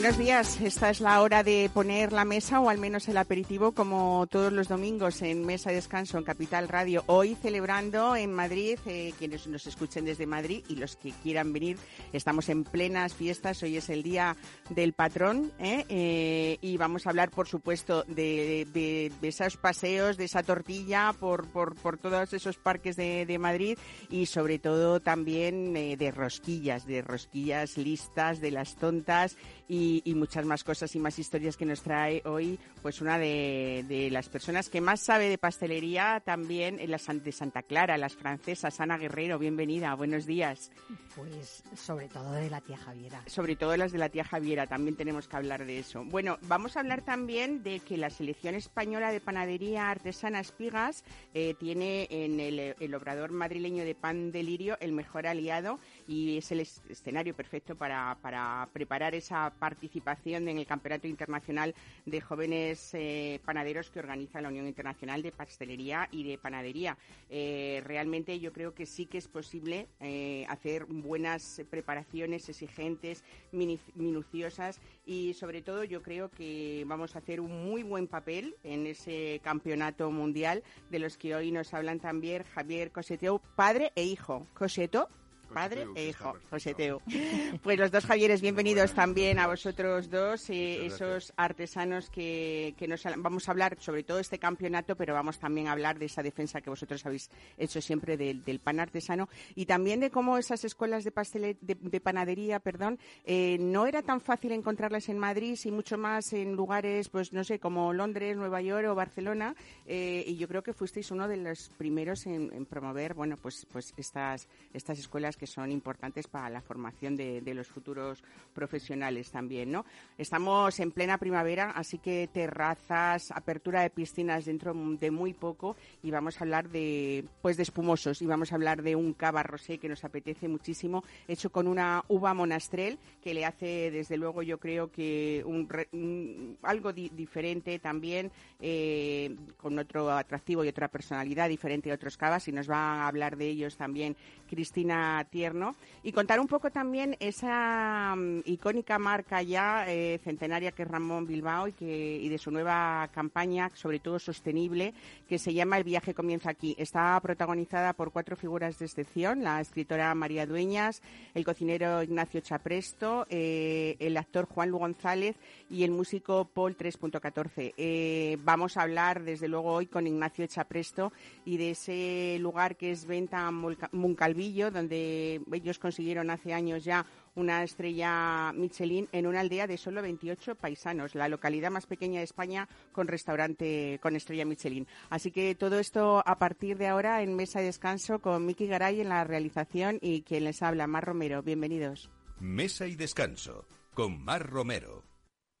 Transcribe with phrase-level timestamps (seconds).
[0.00, 3.72] Buenos días, esta es la hora de poner la mesa o al menos el aperitivo
[3.72, 7.04] como todos los domingos en Mesa de Descanso en Capital Radio.
[7.04, 11.76] Hoy celebrando en Madrid, eh, quienes nos escuchen desde Madrid y los que quieran venir,
[12.14, 14.38] estamos en plenas fiestas, hoy es el día
[14.70, 15.84] del patrón ¿eh?
[15.90, 21.74] Eh, y vamos a hablar por supuesto de, esos paseos, de esa tortilla por, por,
[21.74, 27.76] por todos esos parques de, de, Madrid y sobre todo también de rosquillas, de rosquillas
[27.76, 29.36] listas, de las tontas
[29.70, 34.28] y, muchas más cosas y más historias que nos trae hoy, pues una de, las
[34.28, 38.80] personas que más sabe de pastelería también en la de Santa Clara, las francesas.
[38.80, 40.72] Ana Guerrero, bienvenida, buenos días.
[41.14, 43.22] Pues sobre todo de la tía Javiera.
[43.26, 46.04] Sobre todo las de la tía Javiera, también tenemos que hablar de eso.
[46.04, 51.54] Bueno, vamos a hablar también de que la selección española de panadería artesana Espigas eh,
[51.58, 56.60] tiene en el, el obrador madrileño de pan delirio el mejor aliado y es el
[56.60, 61.74] escenario perfecto para, para preparar esa participación en el Campeonato Internacional
[62.06, 66.96] de Jóvenes eh, Panaderos que organiza la Unión Internacional de Pastelería y de Panadería.
[67.28, 74.80] Eh, realmente yo creo que sí que es posible eh, hacer buenas preparaciones exigentes, minuciosas
[75.06, 79.40] y sobre todo yo creo que vamos a hacer un muy buen papel en ese
[79.42, 84.46] campeonato mundial de los que hoy nos hablan también Javier Coseteo, padre e hijo.
[84.54, 85.08] Coseto,
[85.50, 87.02] padre e hijo, José Teo.
[87.62, 93.02] Pues los dos Javieres, bienvenidos también a vosotros dos, eh, esos artesanos que, que, nos
[93.16, 96.60] vamos a hablar sobre todo este campeonato, pero vamos también a hablar de esa defensa
[96.60, 101.10] que vosotros habéis hecho siempre del, pan artesano y también de cómo esas escuelas de,
[101.10, 106.32] pastel, de, panadería, perdón, eh, no era tan fácil encontrarlas en Madrid y mucho más
[106.32, 109.54] en lugares, pues no sé, como Londres, Nueva York o Barcelona,
[109.86, 113.66] eh, y yo creo que fuisteis uno de los primeros en, en promover, bueno, pues,
[113.70, 119.72] pues estas, estas escuelas que son importantes para la formación de, los futuros profesionales también,
[119.72, 119.86] ¿no?
[120.18, 126.10] Estamos en plena primavera, así que terrazas, apertura de piscinas dentro de muy poco y
[126.10, 129.78] vamos a hablar de, pues, de espumosos y vamos a hablar de un cava rosé
[129.78, 134.60] que nos apetece muchísimo, hecho con una uva monastrel que le hace, desde luego, yo
[134.60, 138.30] creo que un, algo diferente también,
[138.60, 143.08] eh, con otro atractivo y otra personalidad diferente a otros cavas y nos va a
[143.08, 144.16] hablar de ellos también
[144.50, 150.82] Cristina Tierno, y contar un poco también esa mm, icónica marca ya eh, centenaria que
[150.82, 154.92] es Ramón Bilbao y, que, y de su nueva campaña, sobre todo sostenible,
[155.28, 156.74] que se llama El viaje comienza aquí.
[156.78, 161.00] Está protagonizada por cuatro figuras de excepción, la escritora María Dueñas,
[161.34, 165.36] el cocinero Ignacio Chapresto, eh, el actor Juan Lu González
[165.70, 167.74] y el músico Paul 3.14.
[167.76, 171.12] Eh, vamos a hablar, desde luego, hoy con Ignacio Chapresto
[171.44, 175.19] y de ese lugar que es Venta Muncalví donde
[175.52, 181.14] ellos consiguieron hace años ya una estrella Michelin en una aldea de solo 28 paisanos,
[181.14, 184.86] la localidad más pequeña de España con restaurante con estrella Michelin.
[185.08, 189.00] Así que todo esto a partir de ahora en Mesa de Descanso con Miki Garay
[189.00, 191.42] en la realización y quien les habla, Mar Romero.
[191.42, 192.10] Bienvenidos.
[192.38, 195.04] Mesa y Descanso con Mar Romero.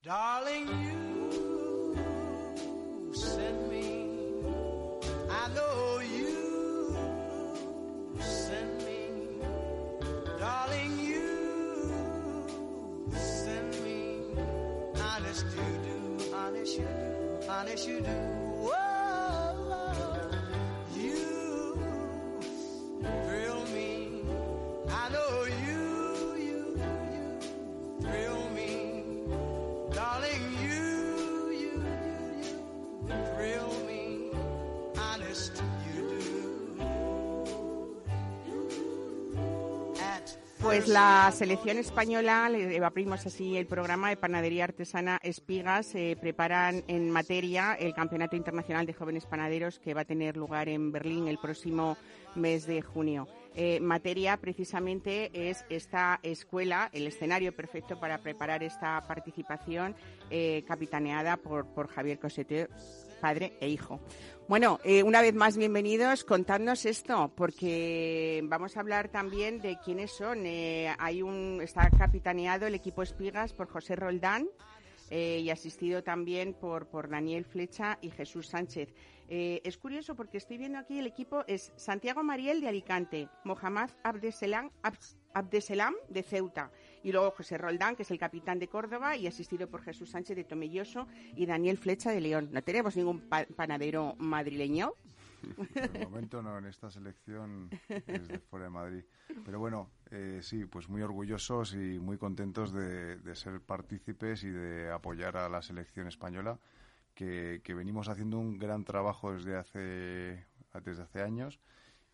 [0.02, 0.66] Darling,
[16.60, 18.49] punish you do, punish you do.
[40.80, 46.84] Pues la selección española, le abrimos así el programa de panadería artesana Espigas, se preparan
[46.88, 51.28] en materia el Campeonato Internacional de Jóvenes Panaderos que va a tener lugar en Berlín
[51.28, 51.98] el próximo
[52.34, 53.28] mes de junio.
[53.54, 59.94] Eh, materia precisamente es esta escuela, el escenario perfecto para preparar esta participación
[60.30, 62.68] eh, capitaneada por, por Javier Cosete,
[63.20, 64.00] padre e hijo.
[64.48, 66.24] Bueno, eh, una vez más bienvenidos.
[66.24, 70.44] Contadnos esto, porque vamos a hablar también de quiénes son.
[70.44, 74.48] Eh, hay un está capitaneado el equipo Espigas por José Roldán.
[75.12, 78.94] eh, y asistido también por, por Daniel Flecha y Jesús Sánchez.
[79.28, 84.70] Es curioso porque estoy viendo aquí el equipo es Santiago Mariel de Alicante, Mohamed Abdeselam,
[85.34, 86.72] Abdeselam de Ceuta
[87.02, 90.36] y luego José Roldán, que es el capitán de Córdoba y asistido por Jesús Sánchez
[90.36, 92.48] de Tomelloso y Daniel Flecha de León.
[92.52, 94.94] No tenemos ningún panadero madrileño.
[95.74, 99.04] El momento no, en esta selección desde fuera de Madrid.
[99.44, 104.90] Pero bueno, eh, sí, pues muy orgullosos y muy contentos de, ser partícipes y de
[104.90, 106.58] apoyar a la selección española,
[107.14, 110.46] que, venimos haciendo un gran trabajo desde hace,
[110.84, 111.60] desde hace años.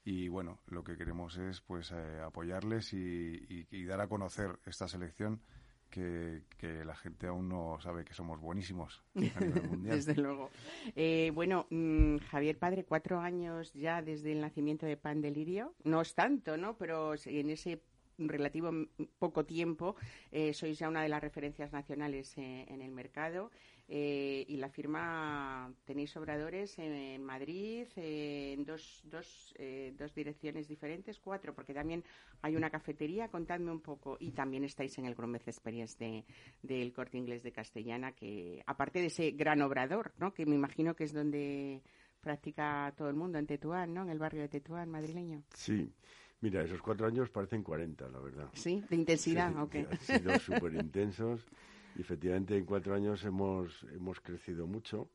[0.07, 4.89] Y bueno, lo que queremos es pues eh, apoyarles y, y dar a conocer esta
[4.89, 5.43] selección
[5.91, 10.51] que, la gente aún no sabe que somos buenísimos Desde luego.
[10.95, 15.75] Eh, bueno, mm, Javier Padre, cuatro años ya desde el nacimiento de Pan Delirio.
[15.85, 16.77] No es tanto, ¿no?
[16.77, 17.81] Pero en ese
[18.19, 18.71] relativo
[19.19, 19.95] poco tiempo
[20.33, 23.51] eh, sois ya una de las referencias nacionales eh, en el mercado.
[23.89, 30.67] Eh, y la firma tenéis obradores en, Madrid, eh, en dos, dos, eh, dos direcciones
[30.67, 32.03] diferentes, cuatro, porque también
[32.43, 36.25] hay una cafetería, contadme un poco, y también estáis en el Gómez Experience del
[36.63, 40.35] de, Corte Inglés de Castellana, que aparte de ese gran obrador, ¿no?
[40.35, 41.81] que me imagino que es donde
[42.21, 44.03] practica todo el mundo, en Tetuán, ¿no?
[44.03, 45.45] en el barrio de Tetuán madrileño.
[45.55, 45.93] Sí.
[46.41, 48.51] Mira, esos cuatro años parecen 40, la verdad.
[48.53, 49.75] Sí, de intensidad, ok.
[49.77, 51.47] Han sido súper intensos.
[51.99, 55.09] Efectivamente, en cuatro años hemos, hemos crecido mucho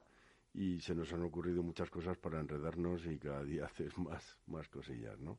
[0.54, 4.68] y se nos han ocurrido muchas cosas para enredarnos y cada día haces más, más
[4.68, 5.38] cosillas, ¿no?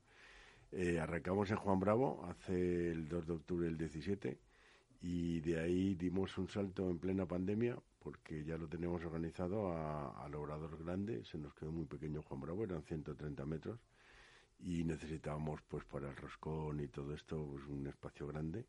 [0.70, 4.38] Eh, arrancamos en Juan Bravo hace el 2 de octubre del 17
[5.02, 9.76] y de ahí dimos un salto en plena pandemia porque ya lo teníamos organizado
[10.16, 13.80] al obrador grande, se nos quedó muy pequeño Juan Bravo, eran 130 metros
[14.60, 18.64] y necesitábamos pues para el roscón y todo esto pues, un espacio grande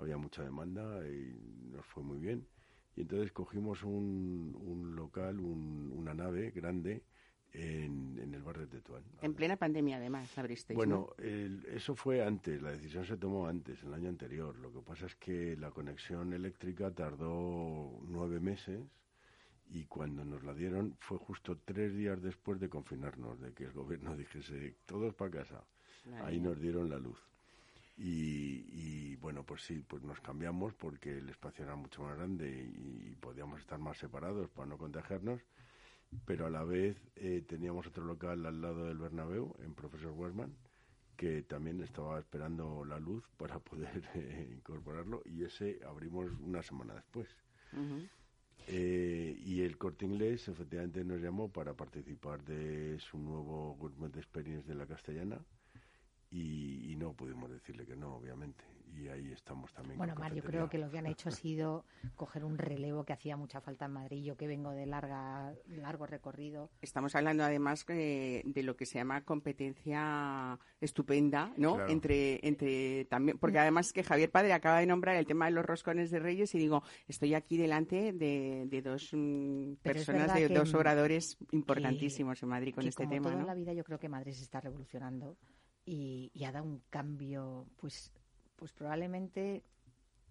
[0.00, 2.46] había mucha demanda y nos fue muy bien.
[2.96, 7.04] Y entonces cogimos un, un local, una nave grande
[7.52, 9.02] en, en, el barrio de Tetuán.
[9.22, 10.76] En plena pandemia, además, abristeis.
[10.76, 14.56] Bueno, eso fue antes, la decisión se tomó antes, el año anterior.
[14.58, 18.80] Lo que pasa es que la conexión eléctrica tardó nueve meses
[19.72, 23.72] y cuando nos la dieron fue justo tres días después de confinarnos, de que el
[23.72, 25.64] gobierno dijese todos para casa.
[26.24, 27.18] Ahí nos dieron la luz.
[28.02, 33.14] Y, bueno, pues sí, pues nos cambiamos porque el espacio era mucho más grande y,
[33.20, 35.42] podíamos estar más separados para no contagiarnos,
[36.24, 40.56] pero a la vez eh, teníamos otro local al lado del Bernabéu, en Profesor Westman,
[41.16, 46.94] que también estaba esperando la luz para poder eh, incorporarlo y ese abrimos una semana
[46.94, 47.28] después.
[48.66, 54.66] Eh, y el corte inglés efectivamente nos llamó para participar de su nuevo Gourmet Experience
[54.66, 55.38] de la Castellana
[56.30, 58.62] y, no pudimos decirle que no, obviamente.
[58.94, 59.96] Y ahí estamos también.
[59.96, 61.84] Bueno, Mario, creo que lo que han hecho ha sido
[62.16, 64.22] coger un relevo que hacía mucha falta en Madrid.
[64.22, 66.70] Yo que vengo de larga, largo recorrido.
[66.82, 71.86] Estamos hablando además de, lo que se llama competencia estupenda, ¿no?
[71.86, 75.64] Entre, entre también, porque además que Javier Padre acaba de nombrar el tema de los
[75.64, 81.38] roscones de Reyes y digo, estoy aquí delante de, dos mm, personas, de dos oradores
[81.52, 83.30] importantísimos en Madrid con este tema.
[83.30, 85.36] Toda la vida yo creo que Madrid se está revolucionando
[85.90, 88.12] y, ha dado un cambio, pues,
[88.56, 89.64] pues probablemente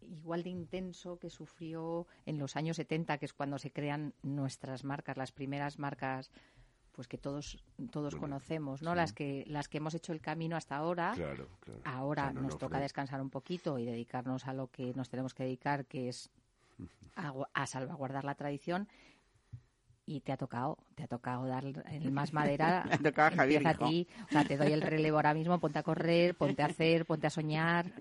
[0.01, 4.85] igual de intenso que sufrió en los años 70, que es cuando se crean nuestras
[4.85, 6.31] marcas, las primeras marcas
[6.93, 8.93] pues que todos todos conocemos, ¿no?
[8.93, 11.15] Las que las que hemos hecho el camino hasta ahora.
[11.85, 15.85] Ahora nos toca descansar un poquito y dedicarnos a lo que nos tenemos que dedicar,
[15.85, 16.29] que es
[17.53, 18.87] a salvaguardar la tradición
[20.09, 21.75] y te ha tocado, te ha tocado dar el
[22.11, 22.83] más madera.
[22.91, 23.67] ha tocado Javier.
[23.67, 26.65] a ti, o sea, te doy el relevo ahora mismo, ponte a correr, ponte a
[26.65, 27.91] hacer, ponte a soñar.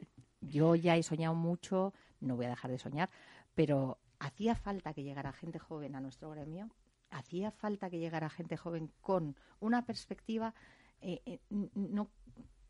[0.41, 3.11] Yo ya he soñado mucho, no voy a dejar de soñar,
[3.55, 6.71] pero hacía falta que llegara gente joven a nuestro gremio,
[7.11, 10.55] hacía falta que llegara gente joven con una perspectiva,
[11.03, 12.09] eh, eh, no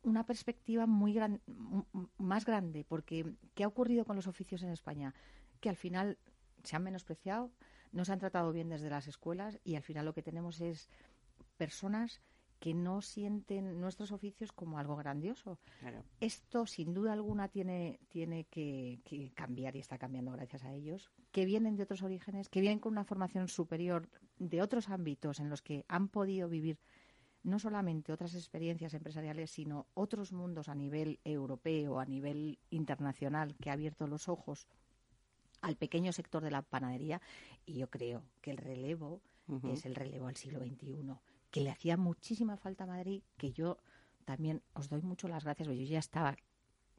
[0.02, 1.40] una perspectiva muy gran,
[2.16, 5.14] más grande, porque ¿qué ha ocurrido con los oficios en España?
[5.60, 6.18] Que al final
[6.64, 7.52] se han menospreciado,
[7.92, 10.88] no se han tratado bien desde las escuelas y al final lo que tenemos es
[11.56, 12.20] personas
[12.58, 15.58] que no sienten nuestros oficios como algo grandioso.
[16.20, 19.00] Esto, sin duda alguna, tiene, tiene que,
[19.34, 22.92] cambiar y está cambiando gracias a ellos, que vienen de otros orígenes, que vienen con
[22.92, 26.78] una formación superior de otros ámbitos en los que han podido vivir
[27.44, 33.70] no solamente otras experiencias empresariales, sino otros mundos a nivel europeo, a nivel internacional, que
[33.70, 34.66] ha abierto los ojos
[35.60, 37.20] al pequeño sector de la panadería
[37.66, 39.20] y yo creo que el relevo
[39.72, 41.14] es el relevo al siglo XXI,
[41.50, 43.78] que le hacía muchísima falta a Madrid, que yo
[44.26, 46.36] también os doy mucho las gracias, porque yo ya estaba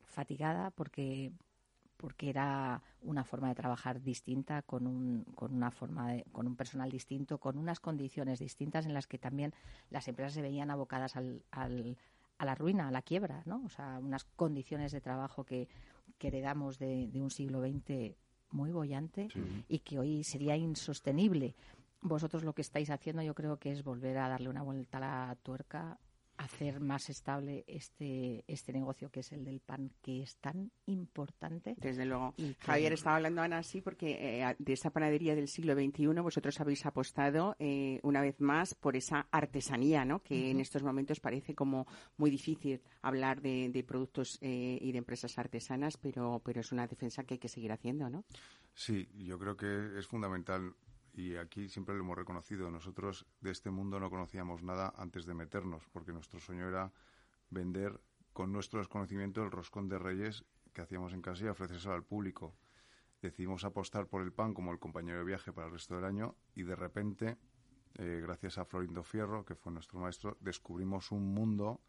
[0.05, 1.31] fatigada porque
[1.97, 6.55] porque era una forma de trabajar distinta, con un, con una forma de- con un
[6.55, 9.53] personal distinto, con unas condiciones distintas en las que también
[9.89, 11.97] las empresas se veían abocadas al, al-
[12.37, 13.61] a la ruina, a la quiebra, ¿no?
[13.65, 15.67] O sea, unas condiciones de trabajo que,
[16.17, 18.15] que heredamos de, de un siglo XX
[18.51, 19.29] muy bollante
[19.67, 21.55] y que hoy sería insostenible.
[22.01, 25.01] Vosotros lo que estáis haciendo yo creo que es volver a darle una vuelta a
[25.01, 25.99] la tuerca,
[26.39, 31.75] hacer más estable este, este negocio que es el del pan, que es tan importante.
[31.77, 32.33] Desde luego.
[32.37, 36.07] Y que- Javier estaba hablando, Ana, sí, porque eh, de esa panadería del siglo XXI
[36.21, 40.23] vosotros habéis apostado eh, una vez más por esa artesanía, ¿no?
[40.23, 41.85] Que en estos momentos parece como
[42.17, 46.87] muy difícil hablar de, de productos eh, y de empresas artesanas, pero, pero es una
[46.87, 48.23] defensa que hay que seguir haciendo, ¿no?
[48.73, 50.73] Sí, yo creo que es fundamental
[51.19, 52.71] y aquí siempre lo hemos reconocido.
[52.71, 56.93] Nosotros de este mundo no conocíamos nada antes de meternos, porque nuestro sueño era
[57.49, 57.99] vender
[58.31, 62.55] con nuestro desconocimiento el roscón de reyes que hacíamos en casa y ofrecérselo al público.
[63.21, 66.37] Decidimos apostar por el pan como el compañero de viaje para el resto del año
[66.55, 67.37] y de repente,
[67.95, 71.81] eh, gracias a Florindo Fierro, que fue nuestro maestro, descubrimos un mundo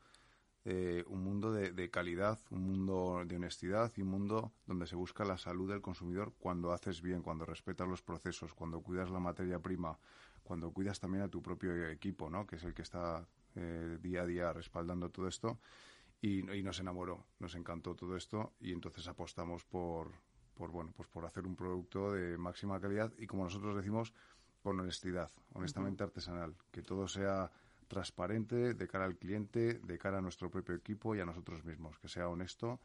[0.64, 4.96] eh, un mundo de, de calidad, un mundo de honestidad y un mundo donde se
[4.96, 9.20] busca la salud del consumidor cuando haces bien, cuando respetas los procesos, cuando cuidas la
[9.20, 9.98] materia prima,
[10.42, 12.46] cuando cuidas también a tu propio equipo, ¿no?
[12.46, 15.58] que es el que está eh, día a día respaldando todo esto.
[16.22, 20.12] Y, y nos enamoró, nos encantó todo esto y entonces apostamos por,
[20.52, 24.12] por, bueno, pues por hacer un producto de máxima calidad y como nosotros decimos,
[24.62, 27.50] con honestidad, honestamente artesanal, que todo sea
[27.90, 31.98] transparente de cara al cliente, de cara a nuestro propio equipo y a nosotros mismos,
[31.98, 32.78] que sea honesto,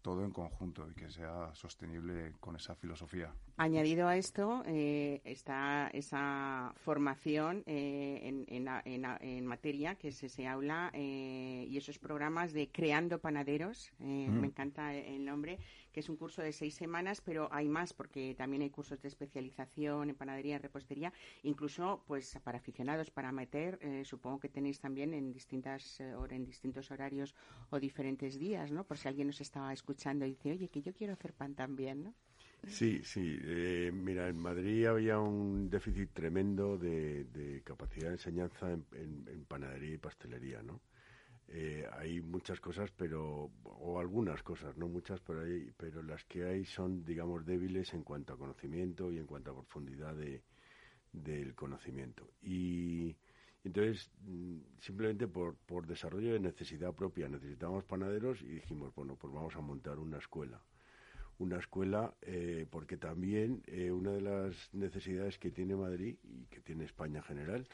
[0.00, 3.32] todo en conjunto y que sea sostenible con esa filosofía.
[3.56, 10.28] Añadido a esto eh, está esa formación eh, en, en, en, en materia que se,
[10.28, 15.58] se habla eh, y esos programas de Creando Panaderos, eh, me encanta el nombre,
[15.94, 19.08] que es un curso de seis semanas, pero hay más porque también hay cursos de
[19.08, 24.80] especialización en panadería, en repostería, incluso pues para aficionados, para meter, eh, supongo que tenéis
[24.80, 27.34] también en distintas eh, en distintos horarios
[27.70, 28.84] o diferentes días, ¿no?
[28.88, 32.02] Por si alguien nos estaba escuchando y dice, oye, que yo quiero hacer pan también,
[32.04, 32.14] ¿no?
[32.66, 33.38] Sí, sí.
[33.42, 37.26] eh, mira, en Madrid había un déficit tremendo de,
[37.64, 40.80] capacidad de enseñanza en, en- en panadería y pastelería, ¿no?
[41.48, 46.44] Eh, hay muchas cosas, pero o algunas cosas, no muchas, pero hay, pero las que
[46.44, 50.42] hay son, digamos, débiles en cuanto a conocimiento y en cuanto a profundidad de,
[51.12, 52.32] del conocimiento.
[52.42, 53.14] Y
[53.62, 59.32] entonces, mm, simplemente por, por desarrollo de necesidad propia, necesitábamos panaderos y dijimos, bueno, pues
[59.32, 60.60] vamos a montar una escuela
[61.38, 66.60] una escuela, eh, porque también eh, una de las necesidades que tiene Madrid y que
[66.60, 67.66] tiene España en general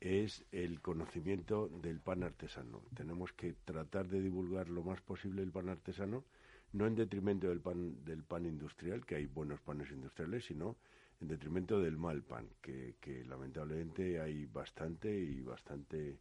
[0.00, 2.82] es el conocimiento del pan artesano.
[2.94, 6.24] Tenemos que tratar de divulgar lo más posible el pan artesano,
[6.72, 10.76] no en detrimento del pan, del pan industrial, que hay buenos panes industriales, sino
[11.20, 12.94] en detrimento del mal pan, que,
[13.26, 16.18] lamentablemente hay bastante y bastante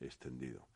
[0.00, 0.66] extendido.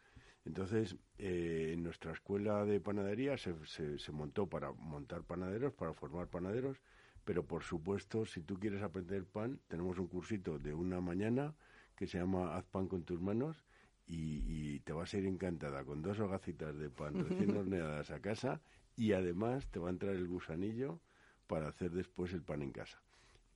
[0.44, 5.94] Entonces, eh, en nuestra escuela de panadería se, se, se montó para montar panaderos, para
[5.94, 6.76] formar panaderos,
[7.24, 11.54] pero por supuesto, si tú quieres aprender pan, tenemos un cursito de una mañana
[11.96, 13.64] que se llama Haz pan con tus manos
[14.06, 18.20] y, y te vas a ir encantada con dos hogacitas de pan recién horneadas a
[18.20, 18.60] casa
[18.96, 21.00] y además te va a entrar el gusanillo
[21.46, 23.02] para hacer después el pan en casa.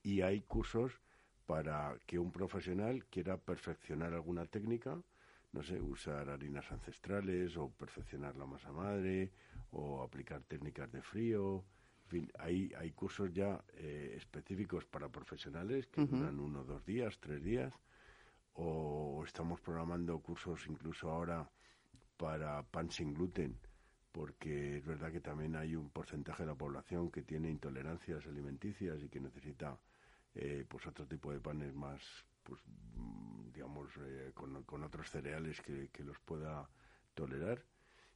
[0.02, 1.00] Y hay cursos
[1.46, 5.00] para que un profesional quiera perfeccionar alguna técnica,
[5.52, 9.30] no sé, usar harinas ancestrales o perfeccionar la masa madre
[9.70, 11.64] o aplicar técnicas de frío.
[12.04, 17.18] En fin, hay, hay cursos ya eh, específicos para profesionales que duran uno, dos días,
[17.18, 17.72] tres días.
[18.58, 21.48] O estamos programando cursos incluso ahora
[22.16, 23.58] para pan sin gluten,
[24.12, 29.02] porque es verdad que también hay un porcentaje de la población que tiene intolerancias alimenticias
[29.02, 29.78] y que necesita
[30.34, 32.00] eh, pues otro tipo de panes más
[32.42, 32.60] pues
[33.52, 36.68] digamos eh, con, con otros cereales que, que los pueda
[37.14, 37.62] tolerar.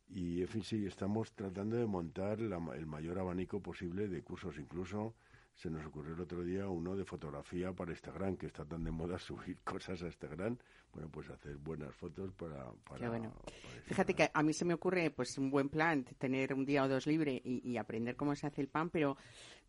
[0.08, 4.58] Y en fin sí estamos tratando de montar la el mayor abanico posible de cursos
[4.58, 5.14] incluso
[5.54, 8.90] se nos ocurrió el otro día uno de fotografía para Instagram que está tan de
[8.90, 10.56] moda subir cosas a Instagram
[10.92, 13.32] bueno pues hacer buenas fotos para, para bueno.
[13.32, 16.84] para Fíjate que a mí se me ocurre pues un buen plan, tener un día
[16.84, 19.16] o dos libre y, y aprender cómo se hace el pan, pero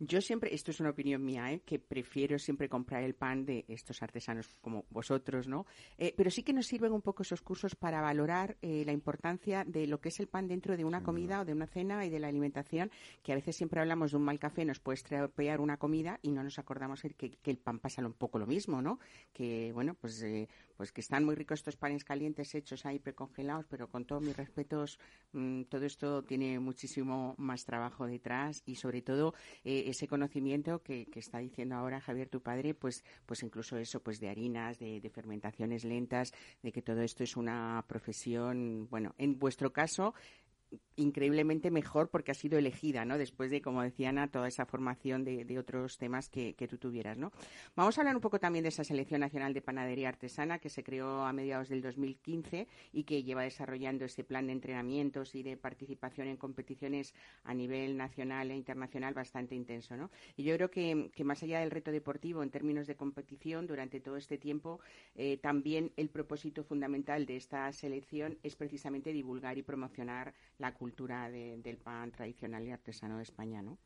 [0.04, 1.62] Yo siempre, esto es una opinión mía, ¿eh?
[1.64, 5.68] que prefiero siempre comprar el pan de estos artesanos como vosotros, ¿no?
[6.00, 9.64] Eh, pero sí que nos sirven un poco esos cursos para valorar eh, la importancia
[9.64, 12.10] de lo que es el pan dentro de una comida o de una cena y
[12.10, 12.90] de la alimentación,
[13.22, 16.32] que a veces siempre hablamos de un mal café, nos puede estropear una comida y
[16.32, 18.98] no nos acordamos que, que el pan pasa un poco lo mismo, ¿no?
[19.32, 20.50] Que, bueno, pues, eh,
[20.82, 24.36] pues que están muy ricos estos panes calientes hechos ahí precongelados, pero con todos mis
[24.36, 24.98] respetos,
[25.32, 31.08] mm, todo esto tiene muchísimo más trabajo detrás y sobre todo eh, ese conocimiento que,
[31.14, 35.84] está diciendo ahora Javier, tu padre, pues, pues incluso eso, pues de harinas, de fermentaciones
[35.86, 36.34] lentas,
[36.64, 40.16] de que todo esto es una profesión, bueno, en vuestro caso,
[40.96, 43.18] increíblemente mejor porque ha sido elegida, ¿no?
[43.18, 47.18] Después de, como decía Ana, toda esa formación de, otros temas que, que, tú tuvieras,
[47.18, 47.32] ¿no?
[47.76, 50.84] Vamos a hablar un poco también de esa Selección Nacional de Panadería Artesana que se
[50.84, 55.58] creó a mediados del 2015 y que lleva desarrollando ese plan de entrenamientos y de
[55.58, 60.10] participación en competiciones a nivel nacional e internacional bastante intenso, ¿no?
[60.36, 64.00] Y yo creo que, que más allá del reto deportivo en términos de competición durante
[64.00, 64.80] todo este tiempo,
[65.16, 71.30] eh, también el propósito fundamental de esta selección es precisamente divulgar y promocionar la cultura
[71.30, 73.78] de, del pan tradicional y artesano de España, ¿no?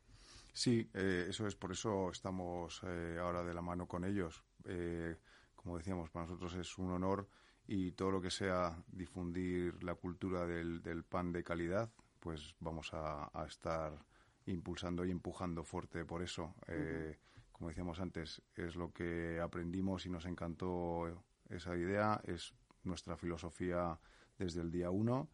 [0.54, 4.46] Sí, eh, eso es, por eso estamos eh, ahora de la mano con ellos.
[4.64, 5.18] Eh,
[5.58, 7.28] como decíamos, para nosotros es un honor
[7.68, 12.94] y todo lo que sea difundir la cultura del, del pan de calidad, pues vamos
[12.94, 13.92] a, a, estar
[14.46, 16.56] impulsando y empujando fuerte por eso.
[16.66, 17.18] Uh -huh.
[17.52, 24.00] Como decíamos antes, es lo que aprendimos y nos encantó esa idea, es nuestra filosofía
[24.38, 25.30] desde el día uno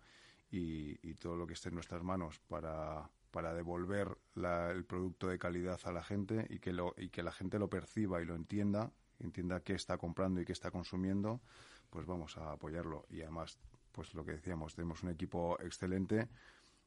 [0.52, 5.40] y, todo lo que esté en nuestras manos para, para devolver la, el producto de
[5.40, 8.36] calidad a la gente y que, lo, y que la gente lo perciba y lo
[8.36, 11.42] entienda, entienda qué está comprando y qué está consumiendo,
[11.90, 13.06] pues vamos a apoyarlo.
[13.10, 13.60] Y además,
[13.92, 16.28] pues lo que decíamos, tenemos un equipo excelente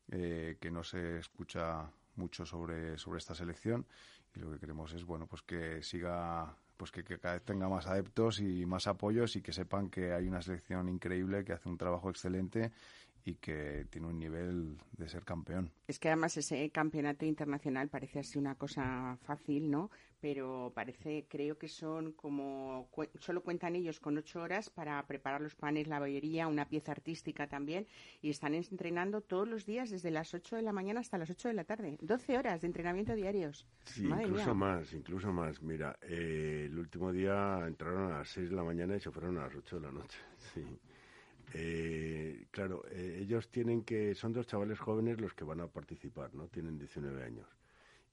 [0.09, 3.87] eh, que no se escucha mucho sobre, sobre esta selección
[4.35, 7.87] y lo que queremos es, bueno, pues que siga pues que, cada vez tenga más
[7.87, 11.79] adeptos y más apoyos y que sepan que hay una selección increíble que hace un
[11.79, 12.73] trabajo excelente
[13.27, 15.73] y que tiene un nivel de ser campeón.
[15.89, 19.91] Es que además ese campeonato internacional parece así una cosa fácil, ¿no?
[20.21, 22.89] Pero parece, creo que son como,
[23.19, 27.47] solo cuentan ellos con ocho horas para preparar los panes, la bollería, una pieza artística
[27.47, 27.87] también,
[28.23, 31.49] y están entrenando todos los días desde las ocho de la mañana hasta las ocho
[31.49, 31.99] de la tarde.
[32.01, 33.67] Doce horas de entrenamiento diarios.
[33.85, 34.55] Sí, Madre incluso mía.
[34.55, 35.63] más, incluso más.
[35.63, 39.37] Mira, eh, el último día entraron a las seis de la mañana y se fueron
[39.39, 40.19] a las ocho de la noche.
[40.55, 40.63] Sí.
[41.57, 46.35] Eh, claro, eh, ellos tienen que, son dos chavales jóvenes los que van a participar,
[46.35, 46.49] ¿no?
[46.49, 47.49] Tienen 19 años.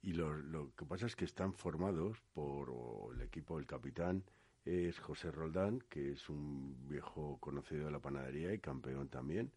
[0.04, 2.72] Y lo, lo que pasa es que están formados por
[3.16, 4.24] el equipo, el capitán
[4.64, 9.52] es José Roldán, que es un viejo conocido de la panadería y campeón también.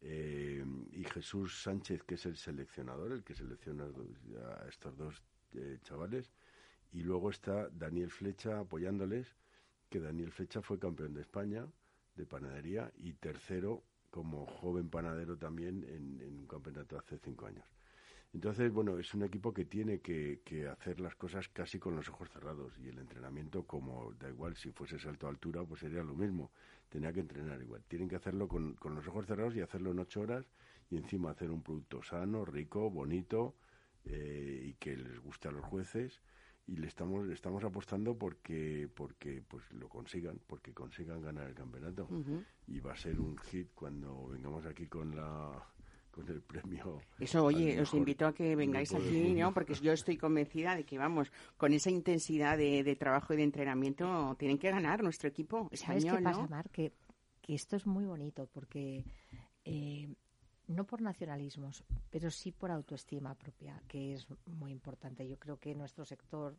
[0.00, 5.22] Eh, y Jesús Sánchez, que es el seleccionador, el que selecciona a estos dos
[5.54, 6.30] eh, chavales.
[6.92, 9.36] Y luego está Daniel Flecha apoyándoles,
[9.88, 11.66] que Daniel Flecha fue campeón de España
[12.18, 17.64] de panadería y tercero como joven panadero también en, un campeonato hace cinco años.
[18.34, 22.08] Entonces, bueno, es un equipo que tiene que, que, hacer las cosas casi con los
[22.10, 26.02] ojos cerrados y el entrenamiento, como da igual si fuese salto a altura, pues sería
[26.02, 26.50] lo mismo.
[26.90, 27.82] Tenía que entrenar igual.
[27.88, 30.44] Tienen que hacerlo con, con los ojos cerrados y hacerlo en ocho horas
[30.90, 33.54] y encima hacer un producto sano, rico, bonito
[34.04, 36.20] eh, y que les guste a los jueces
[36.68, 41.54] y le estamos le estamos apostando porque porque pues lo consigan porque consigan ganar el
[41.54, 42.44] campeonato uh -huh.
[42.66, 45.66] y va a ser un hit cuando vengamos aquí con la
[46.10, 50.18] con el premio eso oye os invito a que vengáis aquí no porque yo estoy
[50.18, 54.70] convencida de que vamos con esa intensidad de, de trabajo y de entrenamiento tienen que
[54.70, 56.48] ganar nuestro equipo sabes español, qué pasa ¿no?
[56.48, 56.92] Mar que
[57.40, 59.06] que esto es muy bonito porque
[59.64, 60.14] eh,
[60.68, 65.26] no por nacionalismos, pero sí por autoestima propia, que es muy importante.
[65.26, 66.56] Yo creo que nuestro sector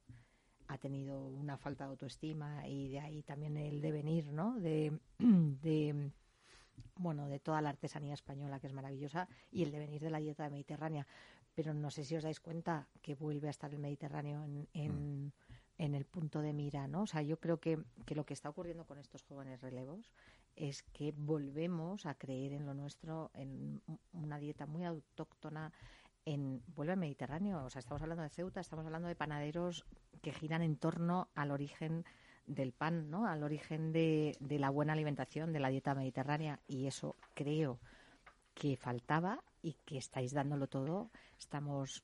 [0.68, 4.60] ha tenido una falta de autoestima y de ahí también el devenir, ¿no?
[4.60, 6.12] De, de
[6.96, 10.50] bueno, de toda la artesanía española que es maravillosa y el devenir de la dieta
[10.50, 11.08] mediterránea.
[11.56, 15.26] Pero no sé si os dais cuenta que vuelve a estar el Mediterráneo en, en,
[15.26, 15.32] mm.
[15.78, 17.02] en el punto de mira, ¿no?
[17.02, 20.10] O sea, yo creo que, que lo que está ocurriendo con estos jóvenes relevos
[20.60, 25.72] es que volvemos a creer en lo nuestro, en una dieta muy autóctona,
[26.26, 27.64] en vuelve al Mediterráneo.
[27.64, 29.86] O sea, estamos hablando de Ceuta, estamos hablando de panaderos
[30.22, 32.04] que giran en torno al origen
[32.46, 33.26] del pan, ¿no?
[33.26, 36.60] Al origen de, de la buena alimentación, de la dieta mediterránea.
[36.68, 37.80] Y eso creo
[38.54, 41.10] que faltaba y que estáis dándolo todo.
[41.40, 42.04] Estamos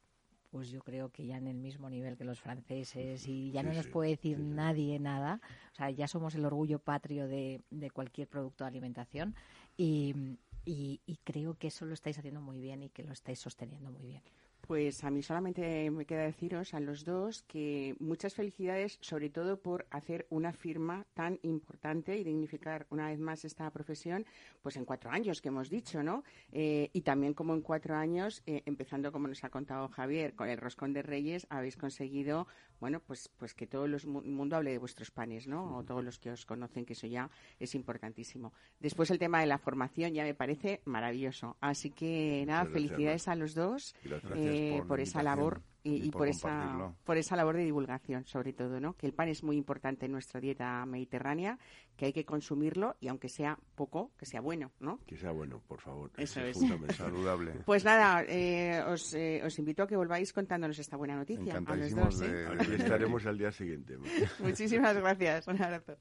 [0.55, 3.67] pues yo creo que ya en el mismo nivel que los franceses y ya sí,
[3.67, 5.41] no nos sí, puede decir sí, nadie nada.
[5.73, 9.35] O sea, ya somos el orgullo patrio de, de cualquier producto de alimentación
[9.75, 10.15] y,
[10.63, 13.91] y, y, creo que eso lo estáis haciendo muy bien y que lo estáis sosteniendo
[13.91, 14.21] muy bien.
[14.67, 19.59] Pues a mí solamente me queda deciros a los dos que muchas felicidades, sobre todo
[19.59, 24.25] por hacer una firma tan importante y dignificar una vez más esta profesión,
[24.63, 26.23] pues en cuatro años que hemos dicho, ¿no?
[26.51, 30.49] Eh, y también como en cuatro años, eh, empezando como nos ha contado Javier, con
[30.49, 32.47] el Roscón de Reyes, habéis conseguido,
[32.79, 35.77] bueno, pues, pues que todo el mundo hable de vuestros panes, ¿no?
[35.77, 38.53] O todos los que os conocen, que eso ya es importantísimo.
[38.79, 41.57] Después el tema de la formación ya me parece maravilloso.
[41.61, 43.95] Así que nada, gracias, felicidades a los dos
[44.35, 47.63] eh, por esa invitación labor y, y y por por, esa por esa labor de
[47.63, 51.57] divulgación sobre todo no que el pan es muy importante en nuestra dieta mediterránea
[51.95, 55.61] que hay que consumirlo y aunque sea poco que sea bueno no Que sea bueno,
[55.67, 56.11] por favor.
[56.17, 56.57] Eso es.
[56.57, 56.95] fundamental.
[56.95, 57.51] Saludable.
[57.65, 61.75] pues nada eh, os, eh, os invito a que volváis contándonos esta buena noticia a
[61.75, 62.27] los dos ¿eh?
[62.27, 63.97] de- estaremos al día siguiente.
[64.39, 65.97] muchísimas gracias un abrazo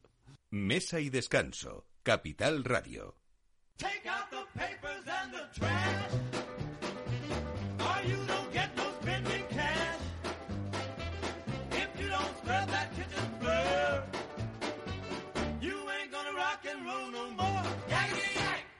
[0.51, 1.87] Mesa y descanso.
[2.03, 3.17] Capital Radio.
[3.77, 6.24] Take out the papers and the trash.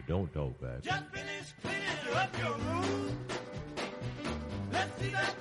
[0.07, 0.83] Don't talk back.
[0.83, 3.17] Just finish cleaning up your room.
[4.71, 5.35] Let's see that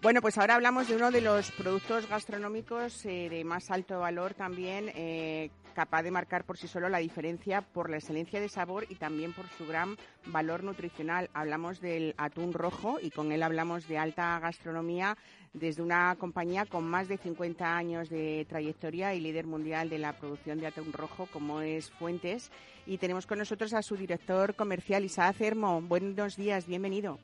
[0.00, 4.32] Bueno, pues ahora hablamos de uno de los productos gastronómicos eh, de más alto valor
[4.32, 8.86] también, eh, capaz de marcar por sí solo la diferencia por la excelencia de sabor
[8.88, 11.30] y también por su gran valor nutricional.
[11.34, 15.16] Hablamos del atún rojo y con él hablamos de alta gastronomía
[15.52, 20.12] desde una compañía con más de 50 años de trayectoria y líder mundial de la
[20.12, 22.52] producción de atún rojo como es Fuentes.
[22.86, 25.82] Y tenemos con nosotros a su director comercial, Isaac Cermo.
[25.82, 27.18] Buenos días, bienvenido.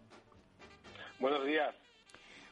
[1.19, 1.75] Buenos días.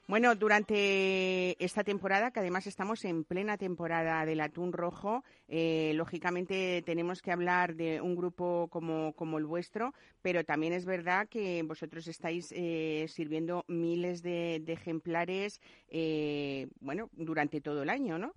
[0.08, 6.82] Bueno, durante esta temporada, que además estamos en plena temporada del atún rojo, eh, lógicamente
[6.84, 11.62] tenemos que hablar de un grupo como, como el vuestro, pero también es verdad que
[11.62, 18.34] vosotros estáis eh, sirviendo miles de, de ejemplares, eh, bueno, durante todo el año, ¿no?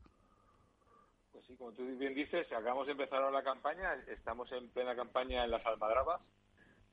[1.33, 4.95] Pues sí, como tú bien dices, acabamos de empezar ahora la campaña, estamos en plena
[4.95, 6.21] campaña en las almadrabas,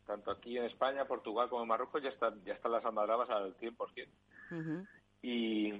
[0.07, 3.57] tanto aquí en España, Portugal como en Marruecos, ya están, ya están las almadrabas al
[3.57, 4.09] 100%.
[4.51, 4.87] Ujú.
[5.25, 5.73] Y,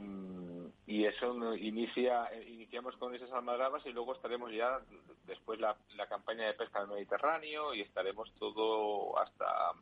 [0.87, 4.81] y eso inicia, iniciamos con esas almadrabas y luego estaremos ya
[5.27, 9.73] después la, la campaña de pesca del Mediterráneo y estaremos todo hasta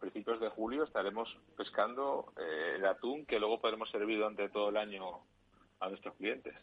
[0.00, 4.78] principios de julio estaremos pescando eh, el atún que luego podremos servir durante todo el
[4.78, 5.20] año
[5.80, 6.54] a nuestros clientes.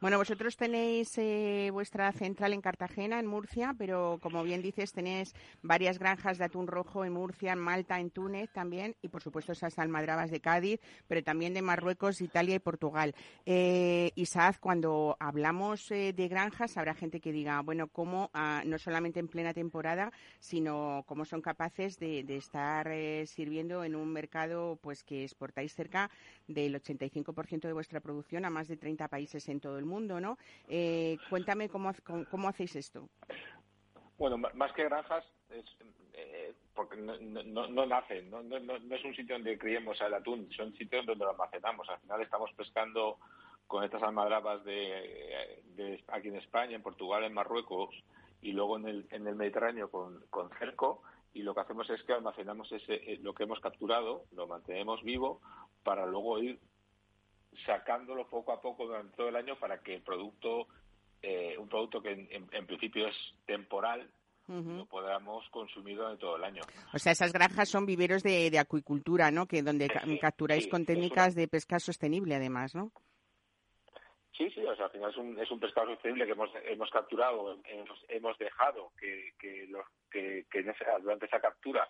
[0.00, 5.34] Bueno, vosotros tenéis eh, vuestra central en Cartagena, en Murcia, pero como bien dices, tenéis
[5.62, 9.52] varias granjas de atún rojo en Murcia, en Malta, en Túnez también, y por supuesto
[9.52, 13.14] esas almadrabas de Cádiz, pero también de Marruecos, Italia y Portugal.
[13.44, 18.78] Eh, Isaac, cuando hablamos eh, de granjas, habrá gente que diga, bueno, cómo ah, no
[18.78, 24.12] solamente en plena temporada, sino cómo son capaces de, de estar eh, sirviendo en un
[24.12, 26.10] mercado pues que exportáis cerca
[26.46, 30.38] del 85% de vuestra producción a más de 30 países en todo el mundo, ¿no?
[30.68, 31.92] Eh, cuéntame cómo,
[32.30, 33.08] cómo, hacéis esto.
[34.18, 35.64] Bueno, más que granjas, es,
[36.12, 40.74] eh, porque no, no, no nacen, no, es un sitio donde criemos el atún, son
[40.74, 41.88] sitios donde lo almacenamos.
[41.88, 43.18] Al final estamos pescando
[43.66, 47.94] con estas almadrabas de, de aquí en España, en Portugal, en Marruecos
[48.42, 51.02] y luego en el, en el Mediterráneo con, con cerco
[51.34, 55.02] y lo que hacemos es que almacenamos ese, eh, lo que hemos capturado, lo mantenemos
[55.02, 55.40] vivo
[55.84, 56.58] para luego ir
[57.66, 60.66] sacándolo poco a poco durante todo el año para que el producto,
[61.22, 63.16] eh, un producto que en, en- en principio es
[63.46, 64.10] temporal,
[64.48, 66.62] lo podamos consumir durante todo el año.
[66.92, 69.46] O sea, esas granjas son viveros de, de acuicultura, ¿no?
[69.46, 72.90] Que donde Sí, capturáis sí, con técnicas de pesca sostenible, además, ¿no?
[74.36, 76.90] Sí, sí, o sea, al final es un, es un pescado sostenible que hemos, hemos
[76.90, 81.88] capturado, hemos, hemos dejado que, que, los, que, que en esa- durante esa captura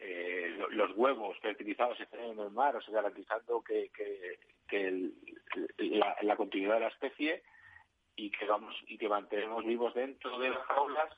[0.00, 4.88] eh, lo- los huevos fertilizados estén en el mar, o sea, garantizando que, que, que
[4.88, 5.14] el-
[5.78, 7.42] la, la continuidad de la especie
[8.16, 11.08] y que vamos y que mantenemos vivos dentro de las jaulas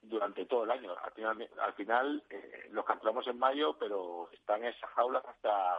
[0.00, 0.94] durante todo el año.
[0.98, 5.76] Al final, al final eh, los capturamos en mayo, pero están en esas jaulas hasta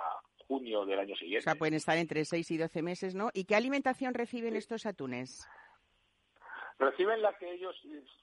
[0.48, 1.44] junio del año O siguiente.
[1.44, 3.30] sea, pueden estar entre 6 y 12 meses, ¿no?
[3.34, 5.46] ¿Y qué alimentación reciben estos atunes?
[6.80, 7.76] Reciben la que ellos,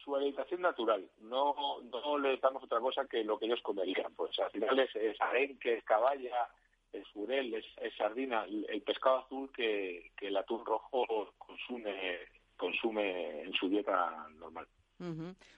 [0.04, 1.08] su alimentación natural.
[1.20, 4.12] No, no les damos otra cosa que lo que ellos comerían.
[4.14, 6.48] Pues al final es, es arenque, es caballa,
[6.92, 12.18] es jurel, es, es sardina, el, el pescado azul que, que el atún rojo consume
[12.56, 14.66] consume en su dieta normal.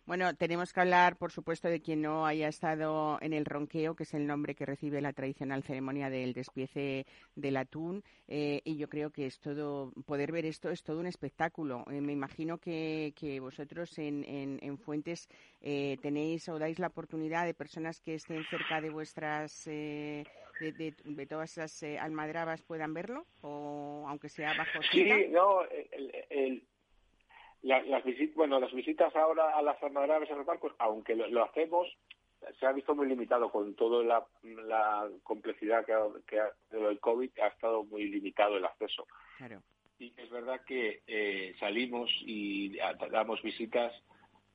[0.06, 4.04] Bueno, tenemos que hablar, por supuesto, de quien no haya estado en el ronqueo, que
[4.04, 8.04] es el nombre que recibe la tradicional ceremonia del despiece del atún.
[8.28, 11.84] eh, y yo creo que es todo, poder ver esto es todo un espectáculo.
[11.90, 15.28] Eh, me imagino que, que vosotros en, en, en Fuentes
[15.60, 20.24] eh, tenéis o dais la oportunidad de personas que estén cerca de vuestras, eh,
[20.60, 25.62] de, de- de todas esas eh, almadrabas puedan verlo, o aunque sea bajo Sí, no,
[26.30, 26.62] el-
[27.62, 31.26] la- las visitas, bueno, las visitas ahora a las almadrabas en los barcos, aunque lo,
[31.28, 31.88] lo hacemos,
[32.58, 36.80] se ha visto muy limitado con toda la, la complejidad que ha, que ha de
[36.80, 39.06] lo del COVID, ha estado muy limitado el acceso.
[39.38, 39.62] Claro.
[39.98, 43.92] Y es verdad que eh, salimos y a- damos visitas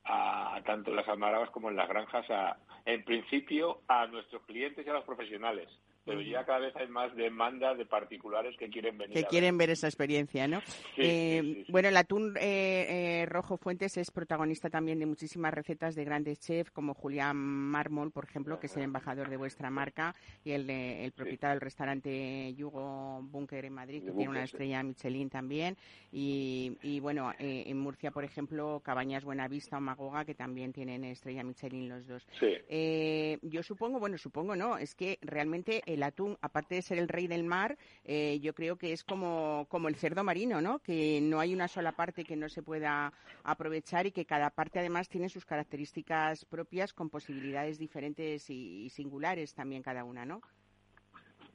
[0.04, 4.86] a, tanto en las almadrabas como en las granjas, a, en principio a nuestros clientes
[4.86, 5.68] y a los profesionales.
[6.08, 9.14] Pero ya cada vez hay más demanda de particulares que quieren venir.
[9.16, 10.60] que a quieren ver esa experiencia, ¿no?
[10.96, 11.72] Sí, Eh, sí, sí, sí.
[11.72, 16.40] Bueno, el atún eh, eh, rojo Fuentes es protagonista también de muchísimas recetas de grandes
[16.40, 20.66] chefs como Julián Mármol, por ejemplo, que es el embajador de vuestra marca y el,
[20.66, 25.76] de- el propietario del restaurante Yugo Bunker en Madrid, que tiene una estrella Michelin también.
[26.12, 31.04] Y, y, bueno, eh, en Murcia, por ejemplo, Cabañas Buenavista o Magoga, que también tienen
[31.04, 32.26] estrella Michelin los dos.
[32.40, 32.54] Sí.
[32.68, 37.08] Eh, yo supongo, bueno, supongo no, es que realmente el atún, aparte de ser el
[37.08, 40.78] rey del mar, eh, yo creo que es como, como el cerdo marino, ¿no?
[40.80, 43.12] Que no hay una sola parte que no se pueda
[43.44, 48.90] aprovechar y que cada parte además tiene sus características propias con posibilidades diferentes y, y
[48.90, 50.40] singulares también cada una, ¿no?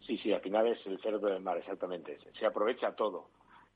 [0.06, 2.19] Sí, sí, al final es el cerdo del mar, exactamente.
[2.19, 3.29] Se- Se aprovecha todo.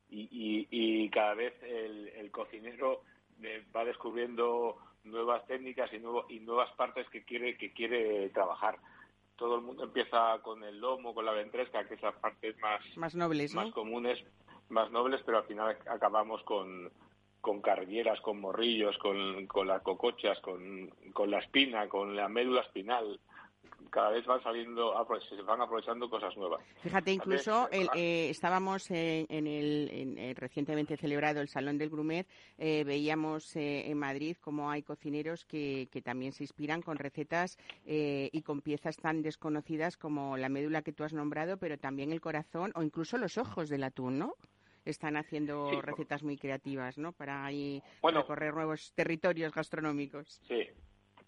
[0.09, 3.01] Y, y, y cada vez el, el cocinero
[3.41, 8.77] eh, va descubriendo nuevas técnicas y, nuevo- y nuevas partes que quiere, que quiere trabajar.
[9.37, 12.81] Todo el mundo empieza con el lomo, con la ventresca, que es las partes más,
[12.97, 13.73] Más nobles, más ¿no?
[13.73, 14.19] comunes,
[14.69, 16.91] más nobles, pero al final acabamos con,
[17.39, 22.61] con carrilleras, con morrillos, con, con las cocochas, con, con la espina, con la médula
[22.61, 23.19] espinal.
[23.89, 24.93] Cada vez van saliendo,
[25.29, 26.61] se van aprovechando cosas nuevas.
[26.83, 31.77] Fíjate, incluso eh, el, eh, estábamos eh, en el en el recientemente celebrado el Salón
[31.77, 36.81] del Grumet, eh, veíamos eh, en Madrid cómo hay cocineros que, que también se inspiran
[36.81, 41.57] con recetas eh, y con piezas tan desconocidas como la médula que tú has nombrado,
[41.57, 44.33] pero también el corazón o incluso los ojos del atún, ¿no?
[44.85, 47.11] Están haciendo Sí, recetas muy creativas, ¿no?
[47.11, 48.21] Para ahí Bueno.
[48.21, 50.41] recorrer nuevos territorios gastronómicos.
[50.47, 50.67] Sí,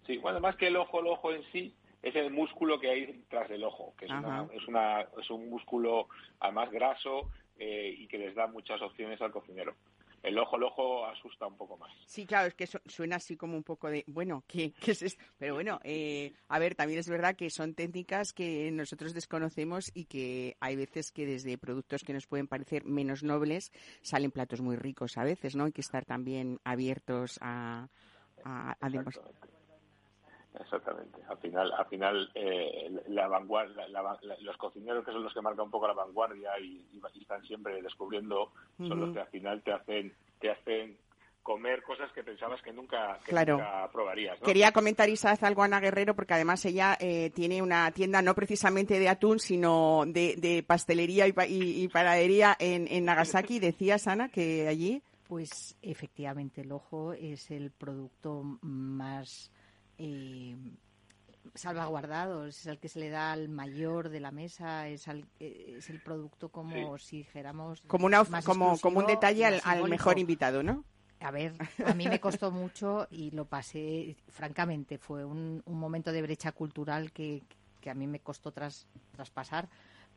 [0.06, 0.16] sí.
[0.18, 3.48] Bueno, más que el ojo, el ojo en sí es el músculo que hay tras
[3.48, 6.08] del ojo, que es, una, es, una, es un músculo
[6.38, 9.74] además graso eh, y que les da muchas opciones al cocinero.
[10.22, 11.90] El ojo, el ojo asusta un poco más.
[12.04, 15.00] Sí, claro, es que su- suena así como un poco de, bueno, ¿qué, qué es
[15.00, 15.24] esto?
[15.38, 20.04] Pero bueno, eh, a ver, también es verdad que son técnicas que nosotros desconocemos y
[20.04, 24.76] que hay veces que desde productos que nos pueden parecer menos nobles salen platos muy
[24.76, 25.64] ricos a veces, ¿no?
[25.64, 27.88] Hay que estar también abiertos a,
[28.44, 28.88] a, a
[30.58, 31.20] Exactamente.
[31.28, 35.40] Al final, al final eh, la vanguardia, la- la- los cocineros que son los que
[35.40, 36.84] marcan un poco la vanguardia y,
[37.20, 40.96] están siempre descubriendo, son los que al final te hacen, te hacen
[41.42, 43.54] comer cosas que pensabas que nunca, que Claro.
[43.58, 44.38] nunca probarías.
[44.40, 44.44] ¿no?
[44.46, 48.34] Quería comentar Isaac algo a Ana Guerrero porque además ella eh, tiene una tienda no
[48.34, 53.58] precisamente de atún, sino de, de pastelería y, pa- y- y panadería en, en Nagasaki.
[53.60, 55.02] Decías, Ana, que allí...
[55.28, 59.52] Pues efectivamente el ojo es el producto más
[60.00, 60.56] eh,
[61.54, 65.74] salvaguardado, es el que se le da al mayor de la mesa, es, al- eh,
[65.78, 70.18] es el producto como si dijéramos Como, una, más como, como un detalle al, mejor
[70.18, 70.84] invitado, ¿no?
[71.20, 71.52] A ver,
[71.84, 76.52] a mí me costó mucho y lo pasé, francamente, fue un, un momento de brecha
[76.52, 77.42] cultural que,
[77.80, 79.68] que a mí me costó tras, traspasar,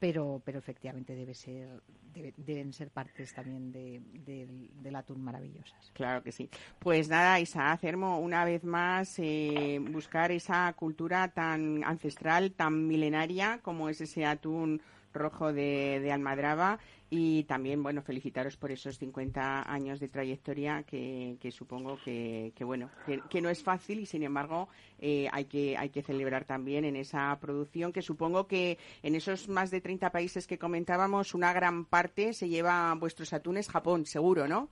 [0.03, 1.81] pero, pero efectivamente debe ser,
[2.13, 5.91] debe- deben ser partes también de, del- del atún maravillosas.
[5.93, 6.49] Claro que sí.
[6.79, 13.59] Pues nada, Isaac Cermo, una vez más, eh, buscar esa cultura tan ancestral, tan milenaria
[13.63, 14.81] como es ese atún
[15.13, 16.79] rojo de, de Almadraba
[17.15, 22.63] y también, bueno, felicitaros por esos 50 años de trayectoria que, que supongo que, que
[22.63, 22.89] bueno,
[23.29, 24.67] que, no es fácil y sin embargo
[24.99, 29.47] eh, hay, que, hay que celebrar también en esa producción que supongo que en esos
[29.47, 34.47] más de 30 países que comentábamos, una gran parte se lleva vuestros atunes Japón, seguro,
[34.47, 34.69] ¿no?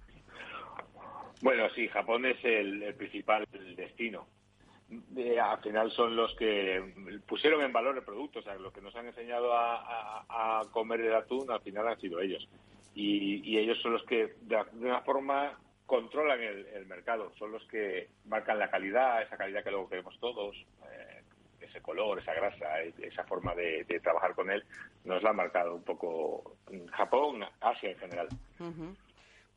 [1.43, 4.25] Bueno, sí, Japón es el, el principal destino.
[5.15, 8.81] Eh, al final son los que pusieron en valor el producto, o sea, los que
[8.81, 12.47] nos han enseñado a, comer el atún, al final han sido ellos.
[12.93, 17.65] Y, y ellos son los que, de alguna forma, controlan el, el mercado, son los
[17.67, 20.55] que marcan la calidad, esa calidad que luego queremos todos.
[20.57, 21.21] Eh,
[21.61, 24.63] ese color, esa grasa, esa forma de, trabajar con él,
[25.05, 26.57] nos la ha marcado un poco
[26.91, 28.27] Japón, Asia en general.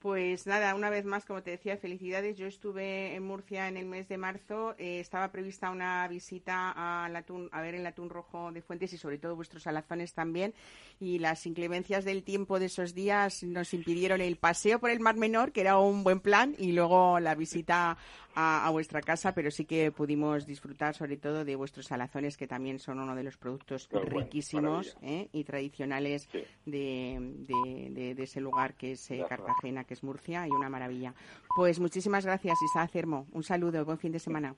[0.05, 2.37] Pues nada, una vez más, como te decía, felicidades.
[2.37, 4.75] Yo estuve en Murcia en el mes de marzo.
[4.77, 8.99] eh, estaba prevista una visita al atún, a ver el atún rojo de Fuentes y
[8.99, 10.53] sobre todo vuestros alazones también.
[11.01, 15.17] Y las inclemencias del tiempo de esos días nos impidieron el paseo por el Mar
[15.17, 17.97] Menor, que era un buen plan, y luego la visita
[18.35, 22.47] a, a vuestra casa, pero sí que pudimos disfrutar sobre todo de vuestros alazones, que
[22.47, 24.97] también son uno de los productos riquísimos.
[25.03, 25.29] ¿eh?
[25.33, 26.43] y tradicionales Sí.
[26.67, 30.69] de, de- de- de ese lugar que es eh, Cartagena, que es Murcia, y una
[30.69, 31.15] maravilla.
[31.57, 33.27] Pues muchísimas gracias, Isa Cermo.
[33.33, 34.57] Un saludo, buen fin de semana.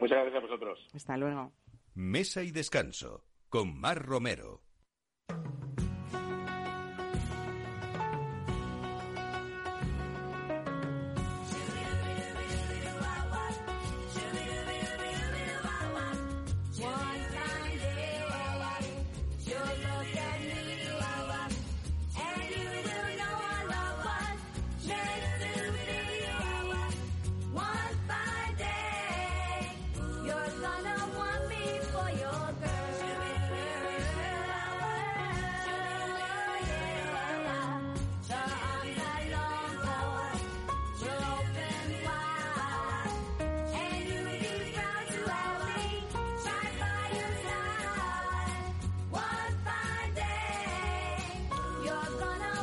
[0.00, 0.88] Muchas gracias a vosotros.
[0.92, 1.52] Hasta luego.
[1.94, 4.63] Mesa y descanso con Mar Romero.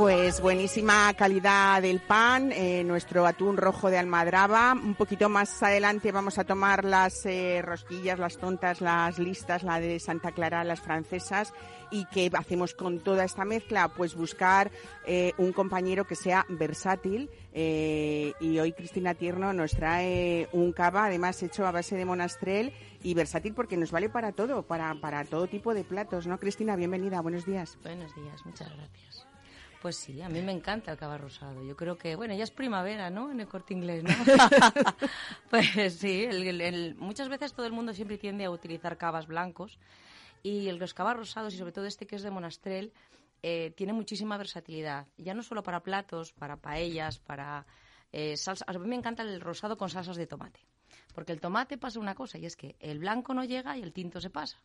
[0.01, 4.73] Pues buenísima calidad del pan, eh, nuestro atún rojo de almadraba.
[4.73, 9.79] Un poquito más adelante vamos a tomar las eh, rosquillas, las tontas, las listas, la
[9.79, 11.53] de Santa Clara, las francesas.
[11.91, 13.89] ¿Y qué hacemos con toda esta mezcla?
[13.89, 14.71] Pues buscar
[15.05, 17.29] eh, un compañero que sea versátil.
[17.53, 22.73] eh, y hoy Cristina Tierno nos trae un cava, además hecho a base de monastrel
[23.03, 26.39] y versátil porque nos vale para todo, para, para todo tipo de platos, ¿no?
[26.39, 27.77] Cristina, bienvenida, buenos días.
[27.83, 29.30] Buenos días, muchas gracias.
[29.81, 31.63] Pues sí, a mí me encanta el cava rosado.
[31.63, 33.31] Yo creo que, bueno, ya es primavera, ¿no?
[33.31, 34.09] En el corte inglés, ¿no?
[35.49, 39.79] pues sí, el- muchas veces todo el mundo siempre tiende a utilizar cavas blancos
[40.43, 42.93] y el- los cavas rosados, y sobre todo este que es de monastrel,
[43.41, 45.07] eh, tiene muchísima versatilidad.
[45.17, 47.65] Ya no solo para platos, para paellas, para
[48.11, 48.65] eh, salsa.
[48.67, 50.59] A mí me encanta el rosado con salsas de tomate.
[51.15, 53.93] Porque el tomate pasa una cosa, y es que el blanco no llega y el
[53.93, 54.57] tinto se pasa.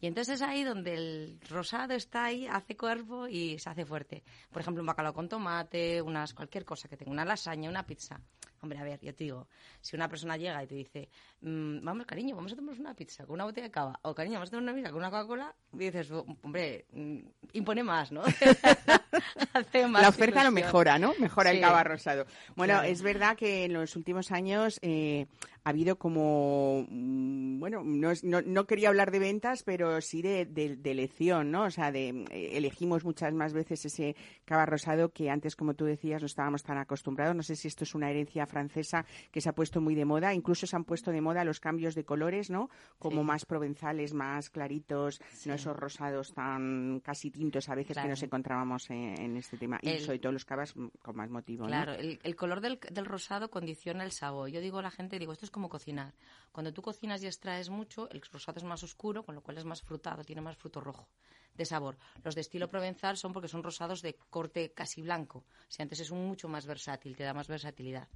[0.00, 4.22] Y entonces es ahí donde el rosado está ahí, hace cuerpo y se hace fuerte.
[4.52, 8.20] Por ejemplo, un bacalao con tomate, unas cualquier cosa que tenga, una lasaña, una pizza.
[8.62, 9.48] Hombre, a ver, yo te digo,
[9.80, 11.08] si una persona llega y te dice,
[11.40, 14.34] mm, vamos, cariño, vamos a tomarnos una pizza con una botella de cava, o cariño,
[14.34, 16.10] vamos a tomar una pizza con una Coca-Cola, dices,
[16.42, 17.18] hombre, mm,
[17.54, 18.22] impone más, ¿no?
[19.54, 20.54] Hace más la oferta lo ilusión.
[20.54, 21.14] mejora, ¿no?
[21.18, 22.26] Mejora el cava rosado.
[22.54, 22.88] Bueno, Claro.
[22.88, 25.26] es verdad que en los últimos años eh,
[25.64, 30.46] ha habido como, mm, bueno, no, no, no quería hablar de ventas, pero sí de,
[30.46, 31.64] de- de elección, ¿no?
[31.64, 35.84] O sea, de eh, elegimos muchas más veces ese cava rosado que antes, como tú
[35.84, 37.36] decías, no estábamos tan acostumbrados.
[37.36, 40.32] No sé si esto es una herencia francesa que se ha puesto muy de moda.
[40.34, 42.70] Incluso se han puesto de moda los cambios de colores, ¿no?
[42.98, 43.26] Como Sí.
[43.26, 48.88] más provenzales, más claritos, no esos rosados tan casi tintos a veces que nos encontrábamos
[48.90, 49.78] en, en este tema.
[49.82, 51.68] Y sobre todo los cavas con más motivo, ¿no?
[51.68, 54.48] Claro, el, el color del, del rosado condiciona el sabor.
[54.50, 56.14] Yo digo a la gente, digo, esto es como cocinar.
[56.52, 59.64] Cuando tú cocinas y extraes mucho, el rosado es más oscuro, con lo cual es
[59.64, 61.08] más frutado, tiene más fruto rojo
[61.54, 61.98] de sabor.
[62.24, 65.44] Los de estilo provenzal son porque son rosados de corte casi blanco.
[65.78, 68.08] O antes es un mucho más versátil, te da más versatilidad.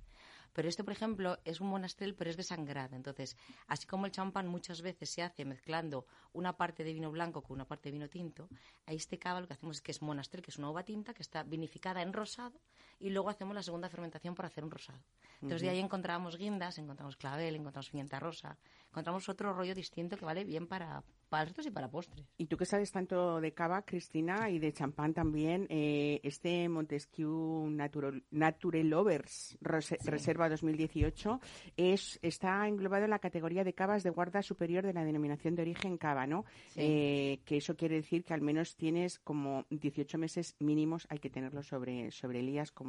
[0.54, 2.94] Pero este, por ejemplo, es un monastrel, pero es desangrado.
[2.94, 7.42] Entonces, así como el champán muchas veces se hace mezclando una parte de vino blanco
[7.42, 8.48] con una parte de vino tinto,
[8.86, 11.12] a este cava lo que hacemos es que es monastrel, que es una uva tinta
[11.12, 12.60] que está vinificada en rosado,
[13.00, 14.98] y luego hacemos la segunda fermentación para hacer un rosado.
[15.42, 18.56] Entonces, de ahí encontramos guindas, encontramos clavel, encontramos pimienta rosa,
[18.88, 22.24] encontramos otro rollo distinto que vale bien para pastos y para postres.
[22.38, 27.68] Y tú que sabes tanto de cava, Cristina, y de champán también, eh, este Montesquieu
[27.70, 31.40] Natural, Nature Lovers Rese- Reserva 2018
[31.76, 35.62] es, está englobado en la categoría de cavas de guarda superior de la denominación de
[35.62, 36.44] origen cava, ¿no?
[36.68, 36.80] Sí.
[36.80, 41.30] Eh, que eso quiere decir que al menos tienes como 18 meses mínimos, hay que
[41.30, 42.83] tenerlos sobre, sobre Elías como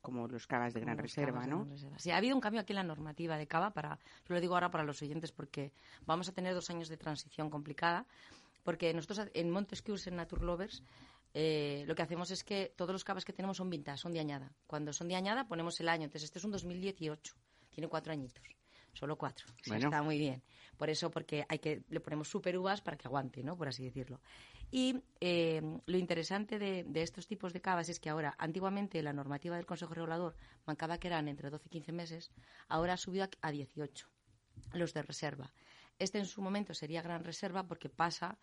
[0.00, 1.58] como los cavas de gran Como los reserva, cavas de ¿no?
[1.58, 1.98] gran reserva.
[1.98, 4.54] Sí, ha habido un cambio aquí en la normativa de cava para, yo lo digo
[4.54, 5.72] ahora para los oyentes porque
[6.04, 8.06] vamos a tener dos años de transición complicada,
[8.62, 10.82] porque nosotros en Montesquieu, en Naturlovers,
[11.34, 14.20] eh, lo que hacemos es que todos los cavas que tenemos son vintage, son de
[14.20, 14.52] añada.
[14.66, 17.34] Cuando son de añada ponemos el año, entonces este es un 2018,
[17.70, 18.42] tiene cuatro añitos.
[18.92, 19.44] Solo cuatro.
[19.46, 19.88] O sea, Bueno.
[19.88, 20.42] Está muy bien.
[20.78, 23.54] Por eso, porque hay que le ponemos super uvas para que aguante, ¿no?
[23.56, 24.20] Por así decirlo.
[24.70, 29.12] Y eh, lo interesante de, de estos tipos de cavas es que ahora, antiguamente la
[29.12, 30.36] normativa del Consejo Regulador
[30.66, 32.32] marcaba que eran entre 12 y 15 meses,
[32.68, 34.08] ahora ha subido a, a 18
[34.72, 35.52] los de reserva.
[35.98, 38.38] Este en su momento sería gran reserva porque pasa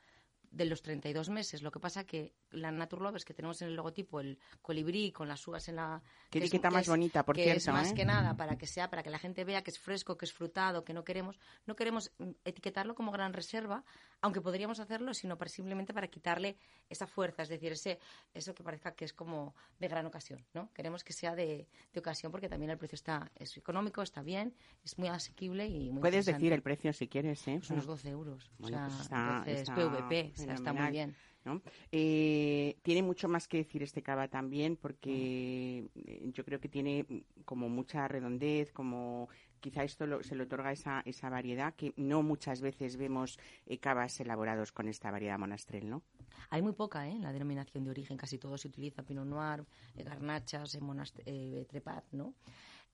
[0.54, 1.64] de los 32 meses.
[1.64, 5.46] Lo que pasa que la Naturlovers que tenemos en el logotipo, el colibrí con las
[5.48, 6.02] uvas en la...
[6.30, 7.96] Qué que etiqueta que más bonita, por que cierto, es más ¿eh?
[7.96, 10.32] que nada para que sea, para que la gente vea que es fresco, que es
[10.34, 13.84] frutado, que no queremos, no queremos mm, etiquetarlo como gran reserva,
[14.22, 16.56] aunque podríamos hacerlo, sino para- simplemente para quitarle
[16.88, 18.00] esa fuerza, es decir, ese,
[18.34, 20.72] eso que parezca que es como de gran ocasión, ¿no?
[20.74, 24.54] Queremos que sea de, de ocasión porque también el precio está, es económico, está bien,
[24.84, 27.56] es muy asequible y muy Puedes decir el precio si quieres, ¿eh?
[27.58, 28.52] Pues unos 12 euros.
[28.60, 31.16] Bueno, o sea, pues está- 12 es está PVP, está muy bien.
[31.46, 31.62] ¿no?
[31.92, 37.06] Eh, tiene mucho más que decir este cava también porque eh, yo creo que tiene
[37.44, 39.28] como mucha redondez, como
[39.60, 43.78] quizá esto lo- se le otorga esa, esa variedad que no muchas veces vemos eh,
[43.78, 46.02] cavas elaborados con esta variedad monastrel, ¿no?
[46.50, 47.12] Hay muy poca, ¿eh?
[47.12, 49.66] En la denominación de origen, casi todo se utiliza Pinot Noir,
[49.98, 52.34] eh, Garnachas, eh, Monast- eh, Trepat, ¿no?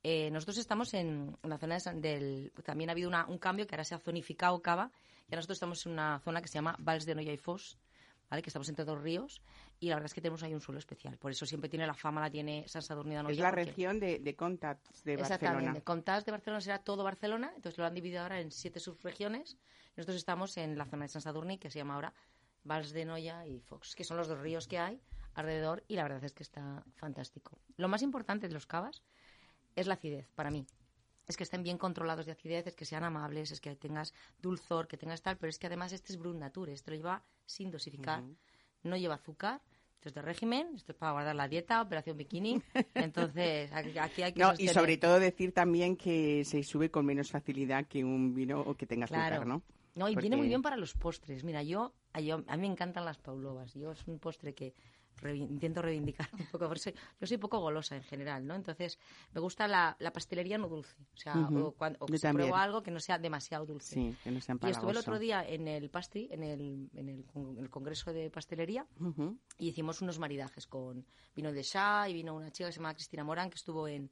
[0.02, 2.52] Eh, nosotros estamos en la zona de San- del...
[2.64, 4.91] También ha habido una- un cambio que ahora se ha zonificado Cava
[5.30, 7.77] y ahora nosotros estamos en una zona que se llama Vals de Noya y Fos,
[8.30, 8.41] ¿vale?
[8.41, 9.41] Que estamos entre dos ríos
[9.80, 11.17] y la verdad es que tenemos ahí un suelo especial.
[11.17, 13.99] Por eso siempre tiene la fama, la tiene San Sadurní de es la porque- región
[13.99, 15.36] de, de Contats de Barcelona.
[15.36, 15.82] Exactamente.
[15.84, 19.57] Contas de Barcelona será todo Barcelona, entonces lo han dividido ahora en siete subregiones.
[19.95, 22.13] Nosotros estamos en la zona de San Sadurní, que se llama ahora
[22.63, 25.01] Vals de Noia y Fox, que son los dos ríos que hay
[25.34, 27.57] alrededor y la verdad es que está fantástico.
[27.77, 29.01] Lo más importante de los cavas
[29.75, 30.65] es la acidez, para mí.
[31.30, 34.88] Es que estén bien controlados de acidez, es que sean amables, es que tengas dulzor,
[34.88, 37.69] que tengas tal, pero es que además este es Brut Nature, esto lo lleva sin
[37.69, 38.23] dosificar,
[38.82, 39.61] no lleva azúcar,
[39.93, 42.59] esto es de régimen, esto es para guardar la dieta, operación bikini,
[42.95, 47.30] entonces aquí, hay que No, y sobre todo decir también que se sube con menos
[47.30, 49.45] facilidad que un vino o que tenga azúcar, Claro.
[49.45, 49.61] ¿no?
[49.93, 51.43] No, y Porque- viene muy bien para los postres.
[51.43, 53.73] Mira, yo, a, yo- a mí me encantan las paulovas.
[53.75, 54.73] Yo es un postre que
[55.22, 56.67] revi- intento reivindicar un poco.
[56.67, 58.55] Porque soy- yo soy poco golosa en general, ¿no?
[58.55, 58.97] Entonces,
[59.34, 60.95] me gusta la, la pastelería no dulce.
[61.13, 63.95] O sea, o, cuando, o si pruebo algo que no sea demasiado dulce.
[63.95, 67.09] Sí, que no sea Y estuve el otro día en el pastry, en el, en
[67.09, 68.86] el, en el congreso de pastelería,
[69.57, 71.05] y hicimos unos maridajes con
[71.36, 74.09] vino de Shah y vino una chica que se llama Cristina Morán que estuvo en,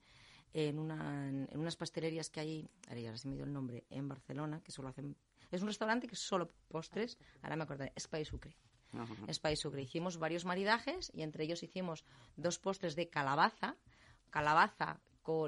[0.53, 4.07] en, una- en unas pastelerías que hay, ahora ya se me dio el nombre, en
[4.07, 5.15] Barcelona, que solo hacen...
[5.51, 8.55] Es un restaurante que es solo postres, ahora me acordaré, Espai Sucre.
[8.93, 9.13] Ajá.
[9.27, 9.81] Espai Sucre.
[9.81, 13.75] Hicimos varios maridajes y entre ellos hicimos dos postres de calabaza.
[14.29, 14.99] Calabaza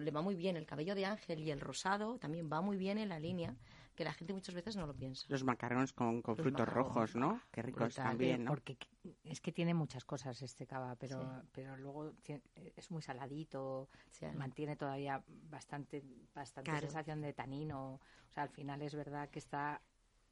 [0.02, 2.98] le va muy bien el cabello de ángel y el rosado, también va muy bien
[2.98, 3.56] en la línea,
[3.96, 5.26] que la gente muchas veces no lo piensa.
[5.30, 7.42] Los macarrones con, con Los frutos macarrones, rojos, ¿no?
[7.52, 8.04] Qué ricos brutal.
[8.04, 8.52] también, ¿no?
[8.52, 8.78] Porque
[9.24, 11.48] es que tiene muchas cosas este cava, pero, Sí.
[11.54, 12.12] pero luego
[12.76, 14.26] es muy saladito, Sí.
[14.36, 16.04] mantiene todavía bastante,
[16.36, 16.88] bastante Claro.
[16.88, 17.94] sensación de tanino.
[17.94, 19.82] O sea, al final es verdad que está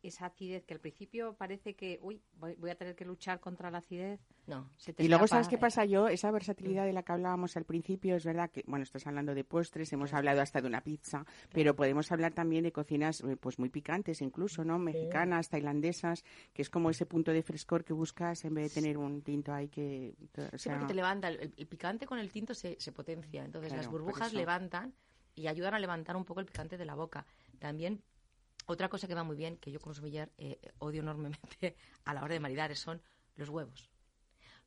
[0.04, 3.72] esa acidez que al principio parece que, uy, voy, voy a tener que luchar contra
[3.72, 4.20] la acidez.
[4.46, 4.70] No.
[4.78, 6.08] se te Y luego, ¿sabes qué pasa yo?
[6.08, 9.44] Esa versatilidad de la que hablábamos al principio, es verdad que, bueno, estás hablando de
[9.44, 13.60] postres, hemos hablado hasta de una pizza, pero podemos hablar también de cocinas eh, pues
[13.60, 14.80] muy picantes incluso, ¿no?
[14.80, 16.24] Mexicanas, tailandesas,
[16.54, 19.54] que es como ese punto de frescor que buscas en vez de tener un tinto
[19.54, 20.16] ahí que...
[20.38, 23.44] o Sí, sea, porque te levanta, el, el picante con el tinto se, se potencia,
[23.44, 24.94] entonces Claro, las burbujas levantan
[25.36, 27.26] y ayudan a levantar un poco el picante de la boca.
[27.60, 28.02] También,
[28.68, 32.24] otra cosa que va muy bien, que yo como sommelier eh, odio enormemente a la
[32.24, 33.02] hora de maridar, son
[33.36, 33.90] los huevos.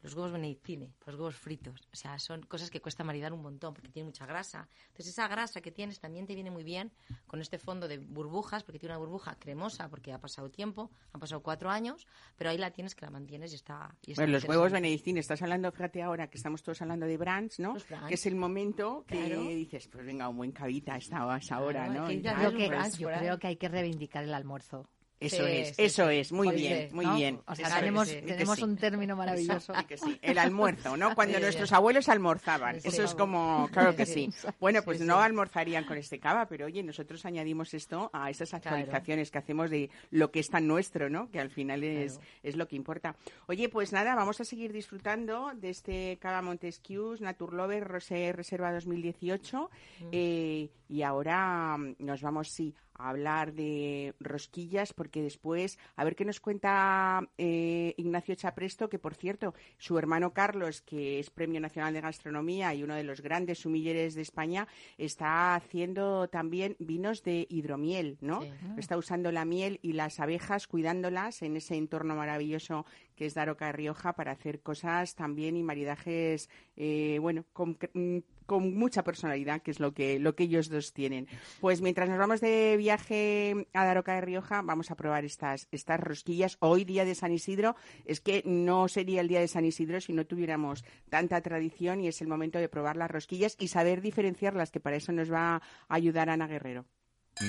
[0.03, 1.87] Los huevos benedictine, los huevos fritos.
[1.93, 4.67] O sea, son cosas que cuesta maridar un montón porque tienen mucha grasa.
[4.89, 6.91] Entonces, esa grasa que tienes también te viene muy bien
[7.27, 11.21] con este fondo de burbujas, porque tiene una burbuja cremosa, porque ha pasado tiempo, han
[11.21, 13.95] pasado cuatro años, pero ahí la tienes que la mantienes y está.
[14.07, 17.19] Y está Bueno, los huevos benedictines, estás hablando, fíjate ahora que estamos todos hablando de
[17.19, 17.75] brands, ¿no?
[17.75, 18.09] Los brunch.
[18.09, 19.43] Que es el momento que Claro.
[19.49, 22.09] dices, pues venga, un buen cavita a esta, hora, Claro, ¿no?
[22.09, 24.89] que Yo, que- pues, yo creo que hay que reivindicar el almuerzo.
[25.21, 26.17] Eso Sí, es, sí, eso sí.
[26.17, 27.15] es, muy bien, muy ¿no?
[27.15, 27.41] bien.
[27.47, 29.75] O sea, Eso tenemos, un término maravilloso.
[29.75, 30.19] Di que sí.
[30.23, 31.15] El almuerzo, ¿no?
[31.15, 32.77] Cuando nuestros abuelos almorzaban.
[32.83, 34.31] Eso es como, claro que sí.
[34.59, 38.65] Bueno, pues no almorzarían con este cava, pero oye, nosotros añadimos esto a esas Claro.
[38.77, 41.31] actualizaciones que hacemos de lo que es tan nuestro, ¿no?
[41.31, 42.27] Que al final es, Claro.
[42.43, 43.15] es lo que importa.
[43.47, 49.71] Oye, pues nada, vamos a seguir disfrutando de este cava Montesquieu Naturlover Rosé Reserva 2018.
[50.01, 50.05] Mm.
[50.13, 56.17] Eh, y ahora mm, nos vamos, sí, a hablar de rosquillas, porque después, a ver
[56.17, 61.61] qué nos cuenta eh, Ignacio Chapresto, que por cierto, su hermano Carlos, que es Premio
[61.61, 67.23] Nacional de Gastronomía y uno de los grandes sumilleres de España, está haciendo también vinos
[67.23, 68.43] de hidromiel, ¿no?
[68.43, 68.51] Sí.
[68.79, 72.87] Está usando la miel y las abejas, cuidándolas en ese entorno maravilloso
[73.21, 78.19] que es Daroca Rioja para hacer cosas también y maridajes, eh, bueno, con, mm,
[78.51, 81.29] con mucha personalidad, que es lo que, lo que ellos dos tienen.
[81.61, 86.01] Pues mientras nos vamos de viaje a Daroca de Rioja, vamos a probar estas, estas
[86.01, 86.57] rosquillas.
[86.59, 87.77] Hoy, día de San Isidro,
[88.07, 92.09] es que no sería el día de San Isidro si no tuviéramos tanta tradición y
[92.09, 95.55] es el momento de probar las rosquillas y saber diferenciarlas, que para eso nos va
[95.55, 96.87] a ayudar Ana Guerrero.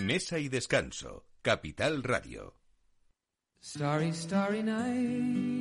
[0.03, 1.25] Mesa y descanso.
[1.41, 2.53] Capital Radio.
[3.59, 5.60] Starry, starry night.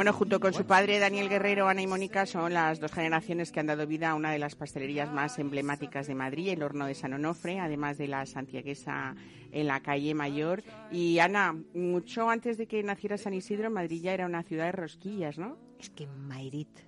[0.00, 3.60] Bueno, junto con su padre Daniel Guerrero, Ana y Mónica son las dos generaciones que
[3.60, 6.94] han dado vida a una de las pastelerías más emblemáticas de Madrid, el Horno de
[6.94, 9.14] San Onofre, además de la santiaguesa
[9.52, 10.62] en la calle Mayor.
[10.90, 14.72] Y Ana, mucho antes de que naciera San Isidro, Madrid ya era una ciudad de
[14.72, 15.58] rosquillas, ¿no?
[15.78, 16.78] Es que Mairit,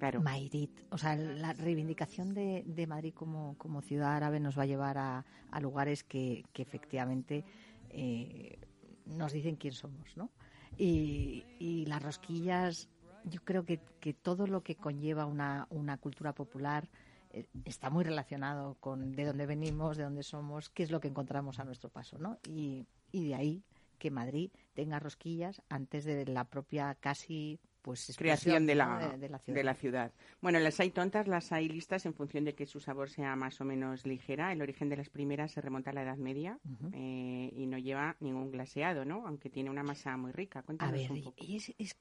[0.00, 0.20] Claro.
[0.20, 4.66] Mairit, o sea, la reivindicación de, de Madrid como, como ciudad árabe nos va a
[4.66, 7.44] llevar a, a lugares que, que efectivamente
[7.90, 8.58] eh,
[9.06, 10.32] nos dicen quién somos, ¿no?
[10.78, 12.88] Y, y las rosquillas,
[13.24, 16.88] yo creo que, que todo lo que conlleva una, una cultura popular
[17.30, 21.08] eh, está muy relacionado con de dónde venimos, de dónde somos, qué es lo que
[21.08, 22.38] encontramos a nuestro paso, ¿no?
[22.48, 23.64] Y, y de ahí
[23.98, 28.78] que Madrid tenga rosquillas antes de la propia casi pues creación de ¿no?
[28.98, 29.56] la, de, de la ciudad.
[29.58, 30.12] de la ciudad.
[30.40, 33.60] Bueno, las hay tontas, las hay listas en función de que su sabor sea más
[33.60, 34.52] o menos ligera.
[34.52, 36.58] El origen de las primeras se remonta a la Edad Media
[36.92, 39.26] eh, y no lleva ningún glaseado, ¿no?
[39.26, 40.60] Aunque tiene una masa muy rica.
[40.60, 41.44] A Cuéntanos ver, un poco.
[41.44, 41.96] y es, es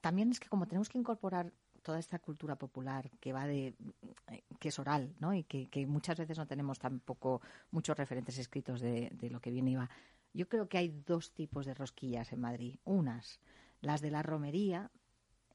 [0.00, 1.52] también es que como tenemos que incorporar
[1.82, 3.74] toda esta cultura popular que va de
[4.28, 5.34] eh, que es oral, ¿no?
[5.34, 9.50] Y que, que muchas veces no tenemos tampoco muchos referentes escritos de, de lo que
[9.50, 9.90] viene y va.
[10.34, 12.78] Yo creo que hay dos tipos de rosquillas en Madrid.
[12.84, 13.38] Unas,
[13.82, 14.90] las de la romería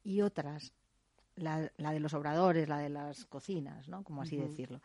[0.03, 0.73] y otras,
[1.36, 4.03] la, la de los obradores, la de las cocinas, ¿no?
[4.03, 4.82] Como así decirlo.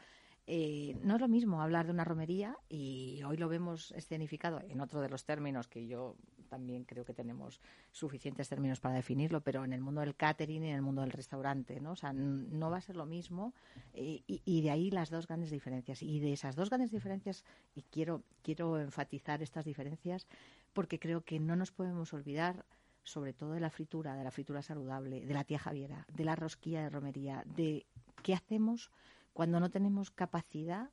[0.47, 4.81] Eh, no es lo mismo hablar de una romería y hoy lo vemos escenificado en
[4.81, 6.17] otro de los términos que yo
[6.49, 7.61] también creo que tenemos
[7.93, 11.13] suficientes términos para definirlo, pero en el mundo del catering y en el mundo del
[11.13, 11.93] restaurante, ¿no?
[11.93, 13.55] O sea, no va a ser lo mismo
[13.95, 16.03] eh, y, y de ahí las dos grandes diferencias.
[16.03, 20.27] Y de esas dos grandes diferencias, y quiero, quiero enfatizar estas diferencias
[20.73, 22.67] porque creo que no nos podemos olvidar
[23.05, 26.37] sobre todo de la fritura, de la fritura saludable, de la tía Javiera, de la
[26.37, 27.87] rosquilla de romería, de
[28.23, 28.91] qué hacemos
[29.33, 30.91] cuando no tenemos capacidad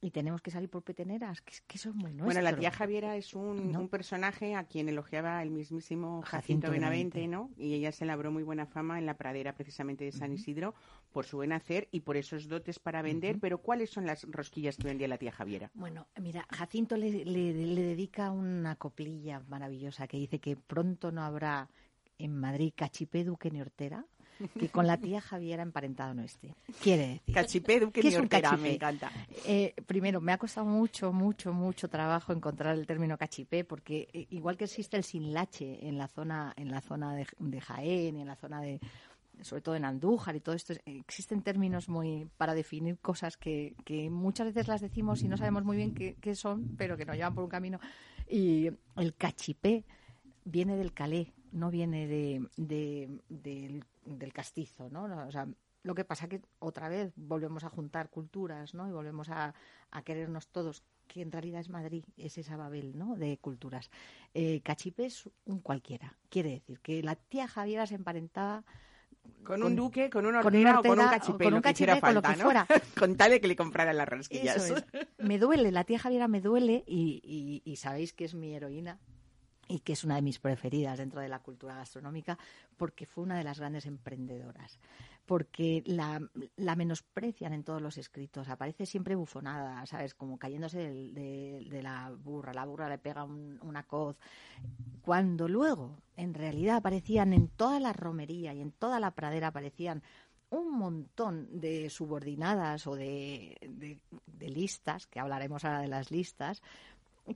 [0.00, 2.26] y tenemos que salir por peteneras, que, que eso es muy nuestro.
[2.26, 3.80] Bueno, la tía Javiera es un, ¿no?
[3.80, 7.54] un personaje a quien elogiaba el mismísimo Jacinto, Jacinto Benavente, Benavente.
[7.56, 7.64] ¿no?
[7.64, 10.74] Y ella se labró muy buena fama en la pradera precisamente de San Isidro
[11.14, 13.38] por su buen hacer y por esos dotes para vender.
[13.40, 15.70] Pero ¿cuáles son las rosquillas que vendía la tía Javiera?
[15.74, 21.22] Bueno, mira, Jacinto le, le- le dedica una coplilla maravillosa que dice que pronto no
[21.22, 21.68] habrá
[22.18, 24.04] en Madrid cachipé, duque ni hortera,
[24.58, 26.54] que con la tía Javiera emparentado no esté.
[26.82, 27.34] Quiere decir.
[27.34, 28.62] Cachipé, Duque ¿Qué ni Hortera, cachipé?
[28.68, 29.12] me encanta.
[29.46, 34.26] Eh, primero, me ha costado mucho, mucho, mucho trabajo encontrar el término cachipé, porque eh,
[34.30, 38.26] igual que existe el sinlache en la zona, en la zona de, de Jaén en
[38.26, 38.80] la zona de,
[39.42, 44.10] sobre todo en Andújar y todo esto, existen términos muy para definir cosas que, que
[44.10, 47.34] muchas veces las decimos y no sabemos muy bien qué, son, pero que nos llevan
[47.34, 47.78] por un camino.
[48.28, 49.84] Y el cachipé
[50.44, 55.04] viene del calé, no viene de, de- del, del castizo, ¿no?
[55.26, 55.46] O sea,
[55.82, 58.88] lo que pasa que otra vez volvemos a juntar culturas, ¿no?
[58.88, 59.54] Y volvemos a,
[60.02, 63.16] querernos todos, que en realidad es Madrid, es esa Babel, ¿no?
[63.16, 63.90] De culturas.
[64.32, 64.62] Eh,
[64.96, 66.16] es un cualquiera.
[66.30, 68.64] Quiere decir que la tía Javiera se emparentaba
[69.44, 72.36] Con, Con- un duque, con hortera, un hortera, cachipé, con un cachipé, con lo que
[72.36, 72.44] ¿no?
[72.44, 72.66] fuera.
[72.98, 74.56] con tal de que le compraran las rosquillas.
[74.56, 74.84] Eso es.
[75.18, 78.98] Me duele, la tía Javiera me duele y, y- y sabéis que es mi heroína
[79.68, 82.38] y que es una de mis preferidas dentro de la cultura gastronómica
[82.76, 84.78] porque fue una de las grandes emprendedoras.
[85.26, 86.20] Porque la,
[86.56, 90.14] la menosprecian en todos los escritos, aparece siempre bufonada, ¿sabes?
[90.14, 94.16] Como cayéndose de, la burra, la burra le pega un- una coz.
[95.00, 100.02] Cuando luego, en realidad, aparecían en toda la romería y en toda la pradera, aparecían
[100.50, 103.56] un montón de subordinadas o de-
[104.26, 106.62] de listas, que hablaremos ahora de las listas,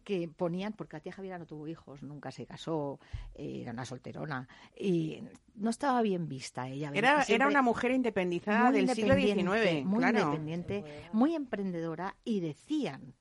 [0.05, 2.99] que ponían, porque la tía Javiera no tuvo hijos, nunca se casó,
[3.35, 5.23] eh, era una solterona, y
[5.55, 6.91] no estaba bien vista ella.
[6.95, 10.19] Era, era una mujer independizada del siglo XIX, muy claro.
[10.19, 13.15] independiente, muy emprendedora y decían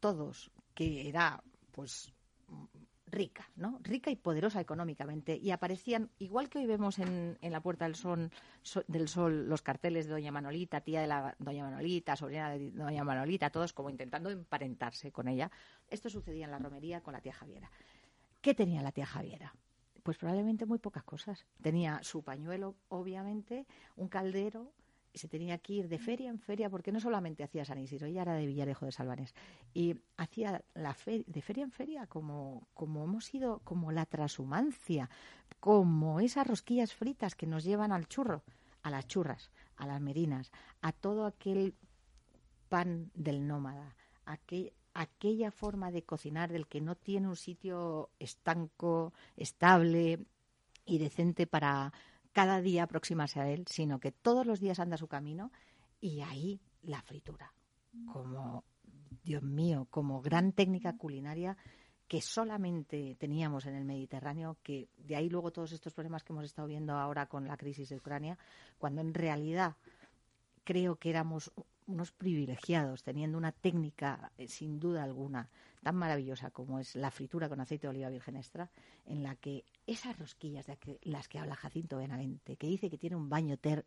[0.00, 1.42] todos que era
[1.72, 2.12] pues
[3.16, 3.78] rica, ¿no?
[3.82, 7.94] Rica y poderosa económicamente y aparecían igual que hoy vemos en, en la Puerta del
[7.94, 8.30] Sol,
[8.62, 12.70] so- del Sol los carteles de Doña Manolita, tía de la Doña Manolita, sobrina de
[12.72, 15.50] Doña Manolita, todos como intentando emparentarse con ella.
[15.88, 17.70] Esto sucedía en la romería con la tía Javiera.
[18.42, 19.54] ¿Qué tenía la tía Javiera?
[20.02, 21.46] Pues probablemente muy pocas cosas.
[21.62, 24.70] Tenía su pañuelo, obviamente, un caldero,
[25.16, 28.22] se tenía que ir de feria en feria, porque no solamente hacía San Isidro, ella
[28.22, 29.34] era de Villarejo de Salvanes,
[29.74, 35.08] y hacía la fe- de feria en feria como, como hemos ido, como la transhumancia,
[35.58, 38.42] como esas rosquillas fritas que nos llevan al churro,
[38.82, 40.52] a las churras, a las merinas,
[40.82, 41.74] a todo aquel
[42.68, 43.96] pan del nómada,
[44.26, 50.26] aquel- aquella forma de cocinar del que no tiene un sitio estanco, estable
[50.84, 51.92] y decente para
[52.36, 55.50] cada día aproximarse a él, sino que todos los días anda su camino
[56.02, 57.50] y ahí la fritura,
[58.12, 58.62] como,
[59.24, 61.56] Dios mío, como gran técnica culinaria
[62.06, 66.44] que solamente teníamos en el Mediterráneo, que de ahí luego todos estos problemas que hemos
[66.44, 68.36] estado viendo ahora con la crisis de Ucrania,
[68.76, 69.76] cuando en realidad
[70.62, 71.50] creo que éramos
[71.86, 75.48] unos privilegiados, teniendo una técnica, eh, sin duda alguna,
[75.82, 78.70] tan maravillosa como es la fritura con aceite de oliva virgen extra,
[79.06, 83.14] en la que esas rosquillas de las que habla Jacinto Benavente, que dice que tiene
[83.14, 83.86] un baño ter-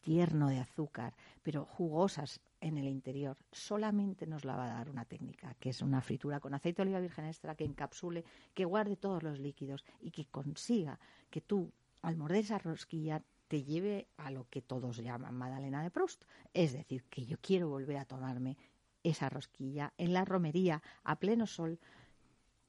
[0.00, 5.04] tierno de azúcar, pero jugosas en el interior, solamente nos la va a dar una
[5.04, 8.24] técnica, que es una fritura con aceite de oliva virgen extra que encapsule,
[8.54, 11.70] que guarde todos los líquidos y que consiga que tú,
[12.02, 16.24] al morder esa rosquilla, te lleve a lo que todos llaman Madalena de Proust.
[16.54, 18.56] Es decir, que yo quiero volver a tomarme
[19.02, 21.78] esa rosquilla en la romería a pleno sol.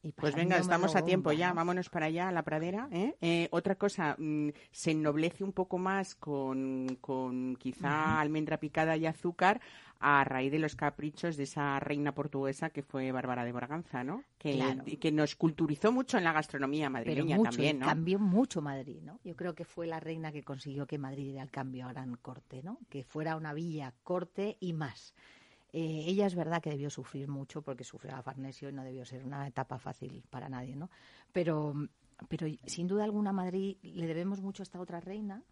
[0.08, 1.56] Y Pues venga, estamos a tiempo ya, ¿no?
[1.56, 2.88] vámonos para allá, a la pradera.
[2.92, 3.16] ¿eh?
[3.20, 9.06] Eh, otra cosa, mm, se ennoblece un poco más con, con quizá almendra picada y
[9.06, 9.60] azúcar
[10.00, 14.24] a raíz de los caprichos de esa reina portuguesa que fue Bárbara de Braganza, ¿no?
[14.38, 14.84] Que, Claro.
[15.00, 17.88] que nos culturizó mucho en la gastronomía madrileña mucho, también, ¿no?
[17.88, 19.20] cambió mucho Madrid, ¿no?
[19.24, 22.16] Yo creo que fue la reina que consiguió que Madrid diera el cambio a gran
[22.16, 22.78] corte, ¿no?
[22.90, 25.14] Que fuera una villa corte y más.
[25.80, 29.06] Eh, ella es verdad que debió sufrir mucho porque sufrió a Farnesio y no debió
[29.06, 30.90] ser una etapa fácil para nadie, ¿no?
[31.32, 31.76] Pero,
[32.28, 35.44] pero sin duda alguna a Madrid le debemos mucho a esta otra reina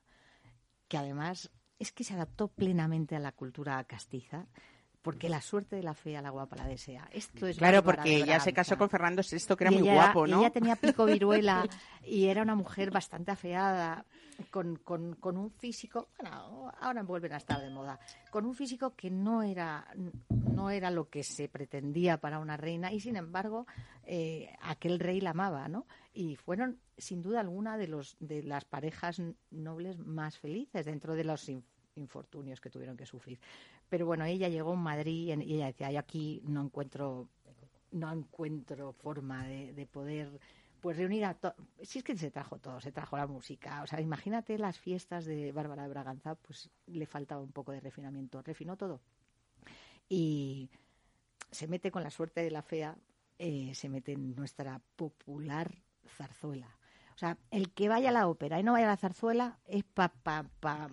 [0.87, 4.47] que además es que se adaptó plenamente a la cultura castiza.
[5.05, 7.07] Porque la suerte de la fea, la guapa la desea.
[7.13, 9.93] Esto es Claro, porque ella se casó con Fernando VI, que era Y muy ella-
[9.93, 10.39] guapo, ¿no?
[10.41, 11.65] Ella tenía pico viruela
[12.03, 14.03] y era una mujer bastante afeada,
[14.51, 17.97] con, con, con un físico, bueno, ahora vuelven a estar de moda,
[18.31, 19.87] con un físico que no era,
[20.53, 23.65] no era lo que se pretendía para una reina y sin embargo
[24.03, 25.85] eh, aquel rey la amaba, ¿no?
[26.13, 31.23] Y fueron sin duda alguna de, los, de las parejas nobles más felices dentro de
[31.23, 31.49] los
[31.95, 33.39] infortunios que tuvieron que sufrir.
[33.89, 37.29] Pero bueno, ella llegó a Madrid y ella decía, yo aquí no encuentro
[37.91, 40.39] no encuentro forma de, de poder
[40.81, 41.55] pues reunir a todos.
[41.81, 43.81] Si es que se trajo todo, se trajo la música.
[43.81, 47.79] O sea, imagínate las fiestas de Bárbara de Braganza, pues le faltaba un poco de
[47.79, 48.41] refinamiento.
[48.41, 49.01] Refinó todo.
[50.07, 50.69] Y
[51.49, 52.95] se mete con la suerte de la fea,
[53.39, 55.73] eh, se mete en nuestra popular
[56.07, 56.74] zarzuela.
[57.15, 59.85] O sea, el que vaya a la ópera y no vaya a la zarzuela es
[59.85, 60.89] para pa, pa,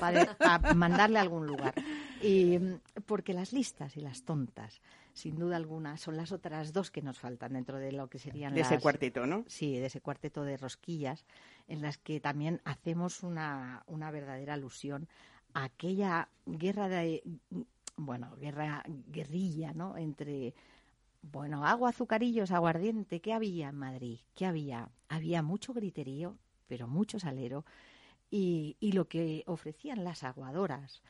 [0.00, 1.74] pa- mandarle a algún lugar.
[2.20, 2.58] Y,
[3.06, 4.80] porque las listas y las tontas,
[5.14, 8.52] sin duda alguna, son las otras dos que nos faltan dentro de lo que serían
[8.54, 9.44] De ese las- cuarteto, ¿no?
[9.46, 11.24] Sí, de ese cuarteto de rosquillas,
[11.68, 15.08] en las que también hacemos una, una verdadera alusión
[15.54, 17.22] a aquella guerra de,
[17.96, 19.96] bueno, guerra, guerrilla, ¿no?
[19.96, 20.52] Entre,
[21.22, 24.20] bueno, agua, azucarillos, aguardiente, ¿qué había en Madrid?
[24.34, 24.88] ¿Qué había?
[25.08, 27.64] Había mucho griterío, pero mucho salero,
[28.30, 31.02] y, lo que ofrecían las aguadoras,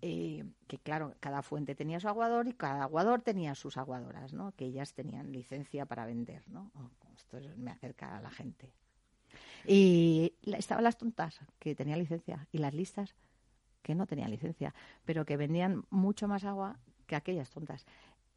[0.00, 4.52] eh, que claro, cada fuente tenía su aguador y cada aguador tenía sus aguadoras, ¿no?
[4.52, 6.70] Que ellas tenían licencia para vender, ¿no?
[6.76, 8.72] Oh, Esto es- me acerca a la gente.
[9.66, 13.16] Y estaban las tontas, que tenían licencia, y las listas,
[13.82, 14.72] que no tenían licencia,
[15.04, 17.86] pero que vendían mucho más agua que aquellas tontas.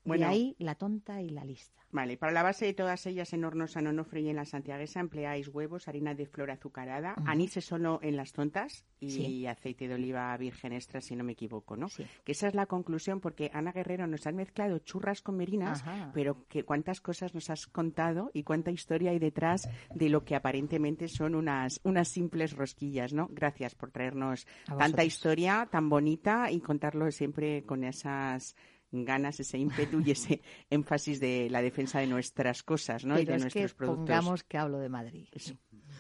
[0.04, 0.26] Bueno.
[0.28, 1.80] Y ahí la tonta y la lista.
[1.94, 5.02] Vale, para la base de todas ellas en horno San Onofre y en la Santiaguesa
[5.02, 7.30] empleáis huevos, harina de flor azucarada, Ujú.
[7.30, 9.46] anís solo en las tontas y Sí.
[9.46, 11.90] aceite de oliva virgen extra, si no me equivoco, ¿no?
[11.90, 12.06] Sí.
[12.24, 16.12] Que esa es la conclusión porque Ana Guerrero nos han mezclado churras con merinas, Ajá.
[16.14, 20.36] pero que cuántas cosas nos has contado y cuánta historia hay detrás de lo que
[20.36, 23.28] aparentemente son unas, unas simples rosquillas, ¿no?
[23.32, 28.56] Gracias por traernos tanta historia tan bonita y contarlo siempre con esas
[28.92, 33.20] ganas, ese ímpetu y ese énfasis de la defensa de nuestras cosas, ¿no?
[33.20, 34.06] y de es que nuestros productos.
[34.06, 35.28] pongamos que hablo de Madrid.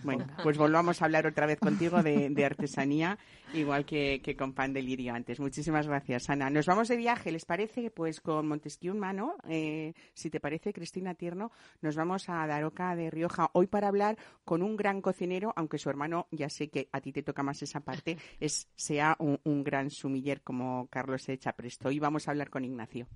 [0.03, 3.17] Bueno, pues volvamos a hablar otra vez contigo de, de artesanía,
[3.53, 5.39] igual que, que con Pan de Lirio antes.
[5.39, 6.49] Muchísimas gracias, Ana.
[6.49, 7.91] Nos vamos de viaje, ¿les parece?
[7.91, 12.95] Pues con Montesquieu en mano, eh, si te parece, Cristina Tierno, nos vamos a Daroca
[12.95, 16.89] de Rioja hoy para hablar con un gran cocinero, aunque su hermano, ya sé que
[16.91, 21.27] a ti te toca más esa parte, es sea un, un gran sumiller como Carlos
[21.29, 21.89] Echa Presto.
[21.89, 23.07] Hoy vamos a hablar con Ignacio.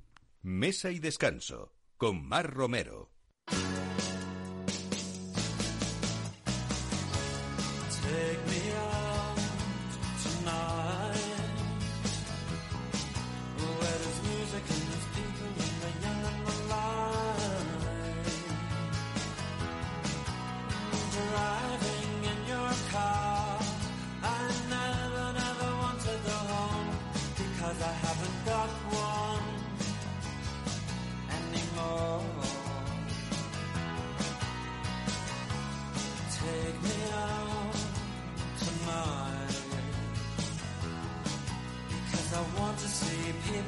[0.42, 3.15] Mesa y descanso con Mar Romero.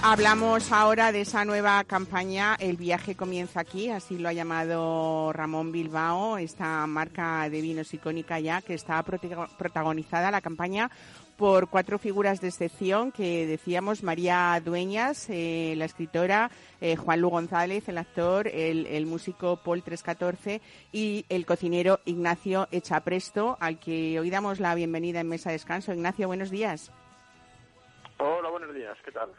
[0.00, 5.72] Hablamos ahora de esa nueva campaña, El viaje comienza aquí, así lo ha llamado Ramón
[5.72, 10.88] Bilbao, esta marca de vinos icónica ya, que está protago- protagonizada la campaña
[11.36, 17.30] por cuatro figuras de excepción que decíamos María Dueñas, eh, la escritora, eh, Juan Lu
[17.30, 20.60] González, el actor, el, el músico Paul 314
[20.92, 25.92] y el cocinero Ignacio Echapresto, al que hoy damos la bienvenida en Mesa de Descanso.
[25.92, 26.92] Ignacio, buenos días.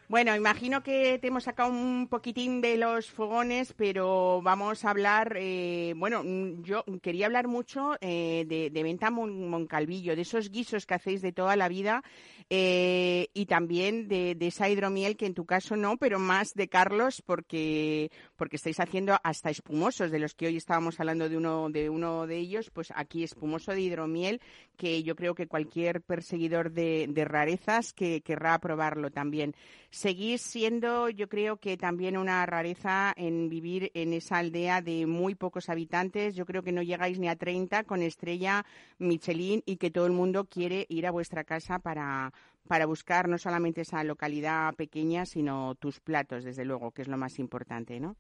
[0.07, 5.35] Bueno, imagino que te hemos sacado un poquitín de los fogones, pero vamos a hablar,
[5.37, 10.49] eh, bueno, mm, yo quería hablar mucho eh, de, de Venta Mon- Moncalvillo, de esos
[10.51, 12.03] guisos que hacéis de toda la vida
[12.49, 16.67] eh, y también de, de esa hidromiel que en tu caso no, pero más de
[16.67, 21.69] Carlos porque, porque estáis haciendo hasta espumosos, de los que hoy estábamos hablando de uno
[21.69, 24.41] de, uno de ellos, pues aquí espumoso de hidromiel
[24.79, 29.53] que yo creo que cualquier perseguidor de, rarezas que querrá probarlo también.
[29.89, 35.35] Seguís siendo, yo creo que también una rareza en vivir en esa aldea de muy
[35.35, 36.33] pocos habitantes.
[36.33, 38.65] Yo creo que no llegáis ni a 30 con estrella
[38.99, 42.31] Michelin y que todo el mundo quiere ir a vuestra casa para,
[42.65, 47.17] para buscar no solamente esa localidad pequeña, sino tus platos, desde luego, que es lo
[47.17, 48.15] más importante, ¿no?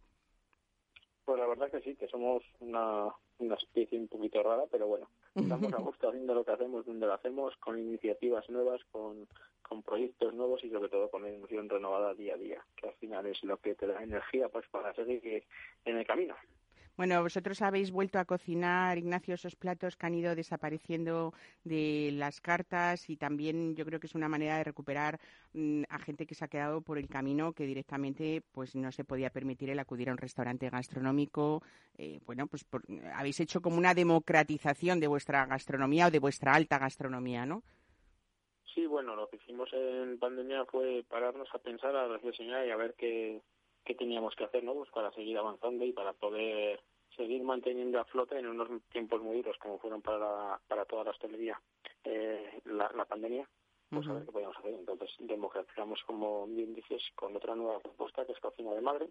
[1.23, 3.07] Pues la verdad que sí, que somos una,
[3.37, 7.07] una especie un poquito rara, pero bueno, estamos a gusto haciendo lo que hacemos, donde
[7.07, 9.27] lo hacemos, con iniciativas nuevas, con,
[9.61, 13.25] con proyectos nuevos y sobre todo con emoción renovada día a día, que al final
[13.25, 15.43] es lo que te da energía pues para seguir
[15.85, 16.35] en el camino.
[16.99, 21.33] Bueno, vosotros habéis vuelto a cocinar, Ignacio, esos platos que han ido desapareciendo
[21.63, 25.17] de las cartas y también yo creo que es una manera de recuperar
[25.53, 29.05] mm, a gente que se ha quedado por el camino que directamente pues no se
[29.05, 31.63] podía permitir el acudir a un restaurante gastronómico.
[31.97, 32.83] Eh, bueno, pues por-
[33.15, 37.63] habéis hecho como una democratización de vuestra gastronomía o de vuestra alta gastronomía, ¿no?
[38.75, 42.75] Sí, bueno, lo que hicimos en pandemia fue pararnos a pensar, a reflexionar y a
[42.75, 43.41] ver qué,
[43.85, 44.73] qué teníamos que hacer, ¿no?
[44.73, 46.79] Pues para seguir avanzando y para poder
[47.19, 51.03] seguir manteniendo a flote en unos tiempos muy duros como fueron para, la- para toda
[51.03, 51.59] la hostelería
[52.05, 53.47] eh, la, la pandemia,
[53.89, 54.73] pues a ver qué podíamos hacer.
[54.73, 59.09] Entonces democratizamos, como bien dices, con otra nueva propuesta que es cocina de madre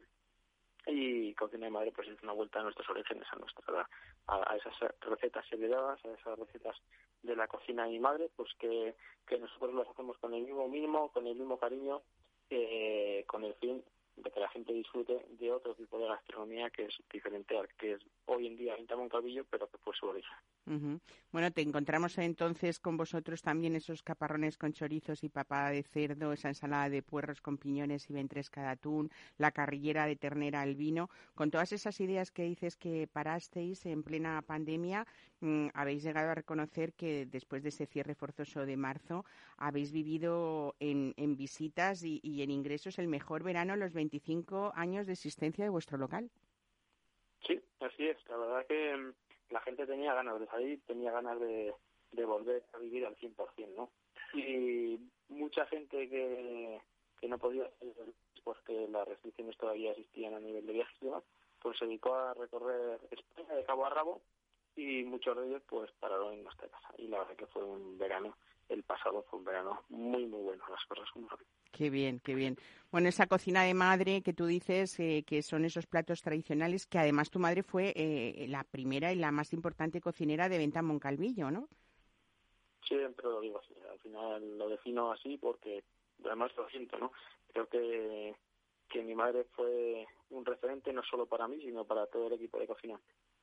[0.87, 3.87] y cocina de madre pues es una vuelta a nuestros orígenes, a nuestra
[4.29, 6.77] a, a esas recetas heredadas, a esas recetas
[7.23, 8.95] de la cocina de mi madre, pues que,
[9.27, 12.01] que nosotros las hacemos con el mismo mimo, con el mismo cariño,
[12.51, 13.83] eh, con el fin
[14.23, 17.93] de que la gente disfrute de otro tipo de gastronomía que es diferente al que
[17.93, 20.37] es hoy en día en Calvillo, pero que su origen.
[21.33, 26.33] Bueno, te encontramos entonces con vosotros también esos caparrones con chorizos y papada de cerdo,
[26.33, 30.77] esa ensalada de puerros con piñones y ventresca de atún, la carrillera de ternera al
[30.77, 31.09] vino.
[31.35, 35.07] Con todas esas ideas que dices que parasteis en plena pandemia,
[35.41, 39.25] mm, habéis llegado a reconocer que después de ese cierre forzoso de marzo,
[39.57, 45.07] habéis vivido en, en visitas y, y en ingresos el mejor verano los 25 años
[45.07, 46.31] de existencia de vuestro local.
[47.79, 48.17] Sí, así es.
[48.29, 49.13] La verdad que mm,
[49.51, 51.75] la gente tenía ganas de salir, tenía ganas de,
[52.13, 53.35] volver a vivir al 100%,
[53.77, 53.91] ¿no?
[54.35, 54.99] Y
[55.29, 56.81] mucha gente que,
[57.21, 57.95] que no podía hacer
[58.45, 60.99] porque las restricciones todavía existían a nivel de viajes
[61.61, 64.23] pues se dedicó a recorrer España de cabo a rabo
[64.77, 66.89] y muchos de ellos pues pararon en nuestra casa.
[66.97, 68.37] Y la verdad que fue un verano,
[68.69, 71.29] el pasado fue un verano muy, muy bueno, las cosas como.
[71.73, 72.57] Qué bien, qué bien.
[72.91, 76.99] Bueno, esa cocina de madre que tú dices eh, que son esos platos tradicionales, que
[76.99, 80.87] además tu madre fue eh, la primera y la más importante cocinera de venta en
[80.87, 81.69] Moncalvillo, ¿no?
[82.87, 85.85] Siempre lo digo así, al final lo defino así porque
[86.25, 87.13] además lo siento, ¿no?
[87.53, 88.35] Creo que,
[88.89, 92.59] que mi madre fue un referente no solo para mí, sino para todo el equipo
[92.59, 92.99] de cocina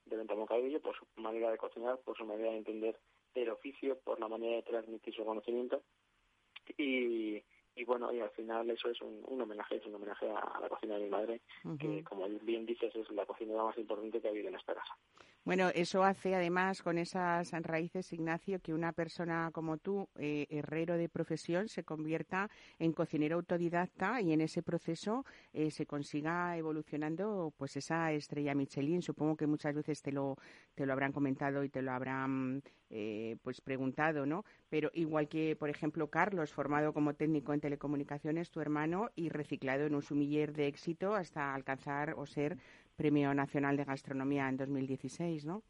[0.06, 3.00] de Venta Moncadillo, por su manera de cocinar, por su manera de entender
[3.44, 5.84] el oficio, por la manera de transmitir su conocimiento
[6.78, 7.42] y,
[7.76, 10.60] y bueno, y al final eso es un, un homenaje, es un homenaje a, a
[10.62, 11.42] la cocina de mi madre,
[11.78, 14.98] que como bien dices es la cocinera más importante que ha habido en esta casa.
[15.46, 20.98] Bueno, eso hace además con esas raíces, Ignacio, que una persona como tú, eh, herrero
[20.98, 25.24] de profesión, se convierta en cocinero autodidacta y en ese proceso
[25.54, 29.04] eh, se consiga evolucionando pues esa estrella Michelin.
[29.04, 30.36] Supongo que muchas veces te lo,
[30.74, 34.46] te lo habrán comentado y te lo habrán eh, pues preguntado, ¿no?
[34.70, 39.86] Pero igual que, por ejemplo, Carlos, formado como técnico en telecomunicaciones, tu hermano, y reciclado
[39.86, 42.58] en un sumiller de éxito hasta alcanzar o ser
[42.96, 45.64] Premio Nacional de Gastronomía en 2016, ¿no?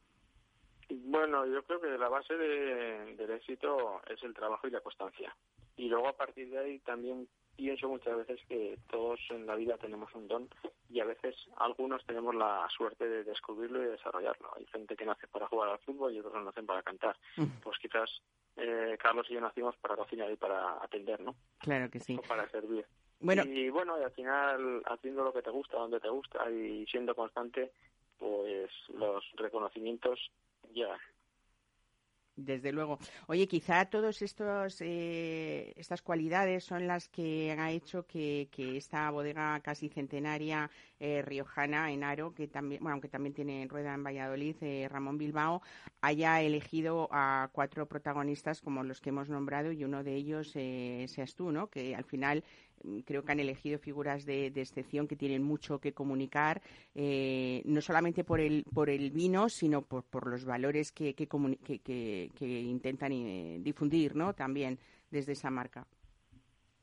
[0.89, 5.35] Bueno, yo creo que la base de- del éxito es el trabajo y la constancia.
[5.77, 9.77] Y luego a partir de ahí también pienso muchas veces que todos en la vida
[9.77, 10.47] tenemos un don
[10.89, 14.51] y a veces algunos tenemos la suerte de descubrirlo y desarrollarlo.
[14.55, 17.17] Hay gente que nace para jugar al fútbol y otros nacen para cantar.
[17.63, 18.09] Pues quizás
[18.57, 21.35] eh, Carlos y yo nacimos para cocinar y para atender, ¿no?
[21.59, 22.15] Claro que sí.
[22.17, 22.85] O para servir.
[23.19, 23.43] Bueno.
[23.45, 27.15] Y bueno, y al final haciendo lo que te gusta, donde te gusta y siendo
[27.15, 27.71] constante,
[28.17, 30.31] pues los reconocimientos
[30.73, 30.99] llegan.
[32.35, 32.99] Desde luego.
[33.27, 39.09] Oye, quizá todos estos eh, estas cualidades son las que ha hecho que, que esta
[39.09, 44.03] bodega casi centenaria eh, riojana en Aro, que también, bueno, aunque también tiene rueda en
[44.03, 45.61] Valladolid, eh, Ramón Bilbao,
[46.01, 51.05] haya elegido a cuatro protagonistas como los que hemos nombrado y uno de ellos eh,
[51.07, 51.67] seas tú, ¿no?
[51.67, 52.43] Que al final
[53.05, 56.61] creo que han elegido figuras de, de excepción que tienen mucho que comunicar,
[56.93, 61.27] eh, no solamente por el, por el vino, sino por, por los valores que, que,
[62.45, 64.33] intentan eh, difundir, ¿no?
[64.33, 65.85] También desde esa marca.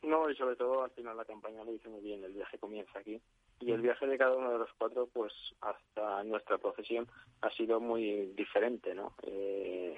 [0.03, 2.99] No, y sobre todo al final la campaña lo hizo muy bien, el viaje comienza
[2.99, 3.21] aquí.
[3.61, 7.07] Y el viaje de cada uno de los cuatro, pues hasta nuestra profesión
[7.43, 9.15] ha sido muy diferente, ¿no?
[9.23, 9.97] Eh,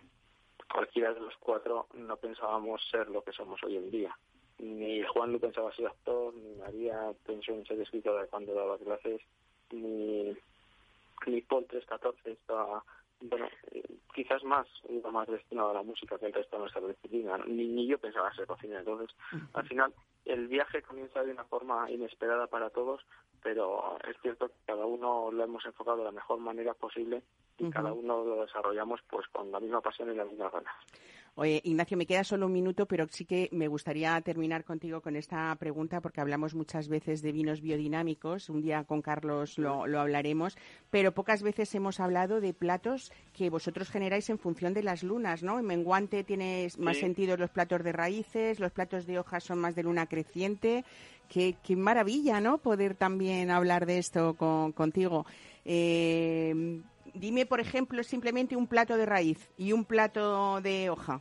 [0.71, 4.19] cualquiera de los cuatro no pensábamos ser lo que somos hoy en día.
[4.65, 9.21] Ni Juan lo pensaba ser actor, ni María pensó en ser escritora cuando daba clases,
[9.71, 10.35] ni,
[11.27, 12.83] ni Paul 314 estaba,
[13.21, 13.85] bueno, eh,
[14.15, 17.45] quizás más, iba más destinado a la música que el resto de nuestra disciplina, ¿no?
[17.45, 18.81] ni, ni yo pensaba ser cocinero.
[18.81, 19.15] Entonces,
[19.53, 19.93] al final,
[20.25, 23.03] el viaje comienza de una forma inesperada para todos,
[23.43, 27.23] pero es cierto que cada uno lo hemos enfocado de la mejor manera posible
[27.59, 30.75] y cada uno lo desarrollamos pues con la misma pasión y las mismas ganas.
[31.37, 35.17] Oye, Ignacio, me queda solo un minuto, pero sí que me gustaría terminar contigo con
[35.17, 38.49] esta pregunta, porque hablamos muchas veces de vinos biodinámicos.
[38.49, 40.57] Un día con Carlos lo, lo hablaremos,
[40.91, 45.43] pero pocas veces hemos hablado de platos que vosotros generáis en función de las lunas,
[45.43, 45.59] ¿no?
[45.59, 47.01] En menguante tiene más Sí.
[47.01, 50.85] sentido los platos de raíces, los platos de hojas son más de luna creciente.
[51.29, 52.59] Qué, qué maravilla, ¿no?
[52.59, 55.27] Poder también hablar de esto con- contigo.
[55.65, 56.81] Eh,
[57.15, 61.21] dime, por ejemplo, simplemente un plato de raíz y un plato de hoja.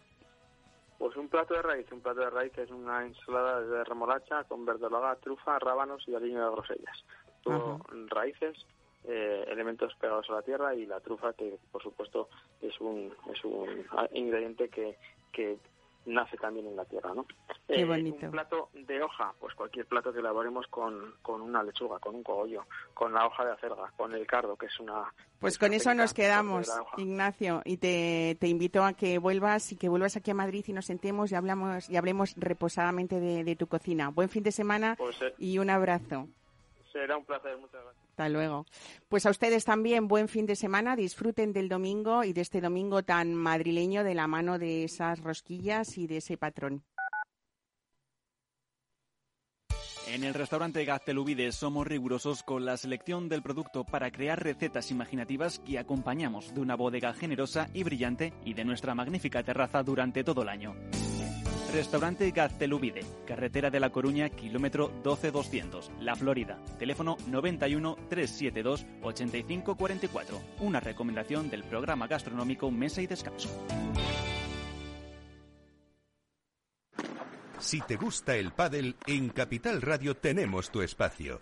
[0.98, 4.66] Pues un plato de raíz, un plato de raíz es una ensalada de remolacha con
[4.66, 7.04] verdolaga, trufa, rábanos y aliño de grosellas.
[7.44, 8.56] Todo raíces,
[9.06, 12.30] eh, elementos pegados a la tierra y la trufa que por supuesto
[12.62, 14.98] es un, es un ah, ingrediente que,
[15.34, 15.58] que
[16.06, 17.26] nace también en la tierra, ¿no?
[17.68, 18.26] Qué Eh, bonito.
[18.26, 22.24] Un plato de hoja, pues cualquier plato que elaboremos con, con una lechuga, con un
[22.24, 25.14] cogollo, con la hoja de acelga, con el cardo, que es una...
[25.40, 26.70] Pues es con una eso nos quedamos.
[26.98, 30.74] Ignacio, y te, te invito a que vuelvas y que vuelvas aquí a Madrid y
[30.74, 34.10] nos sentemos y hablamos y hablemos reposadamente de, de tu cocina.
[34.10, 36.28] Buen fin de semana Pues eh, y un abrazo.
[36.92, 38.03] será un placer, muchas gracias.
[38.14, 38.68] Hasta luego.
[39.10, 40.96] Pues a ustedes también buen fin de semana.
[40.96, 45.98] Disfruten del domingo y de este domingo tan madrileño de la mano de esas rosquillas
[45.98, 46.84] y de ese patrón.
[50.08, 55.58] En el restaurante Gaztelubides somos rigurosos con la selección del producto para crear recetas imaginativas
[55.58, 60.44] que acompañamos de una bodega generosa y brillante y de nuestra magnífica terraza durante todo
[60.44, 60.76] el año.
[61.74, 66.60] Restaurante Gaztelubide, carretera de La Coruña, kilómetro 12200, La Florida.
[66.78, 70.40] Teléfono 91 372 8544.
[70.60, 73.50] Una recomendación del programa gastronómico Mesa y Descanso.
[77.58, 81.42] Si te gusta el pádel, en Capital Radio tenemos tu espacio.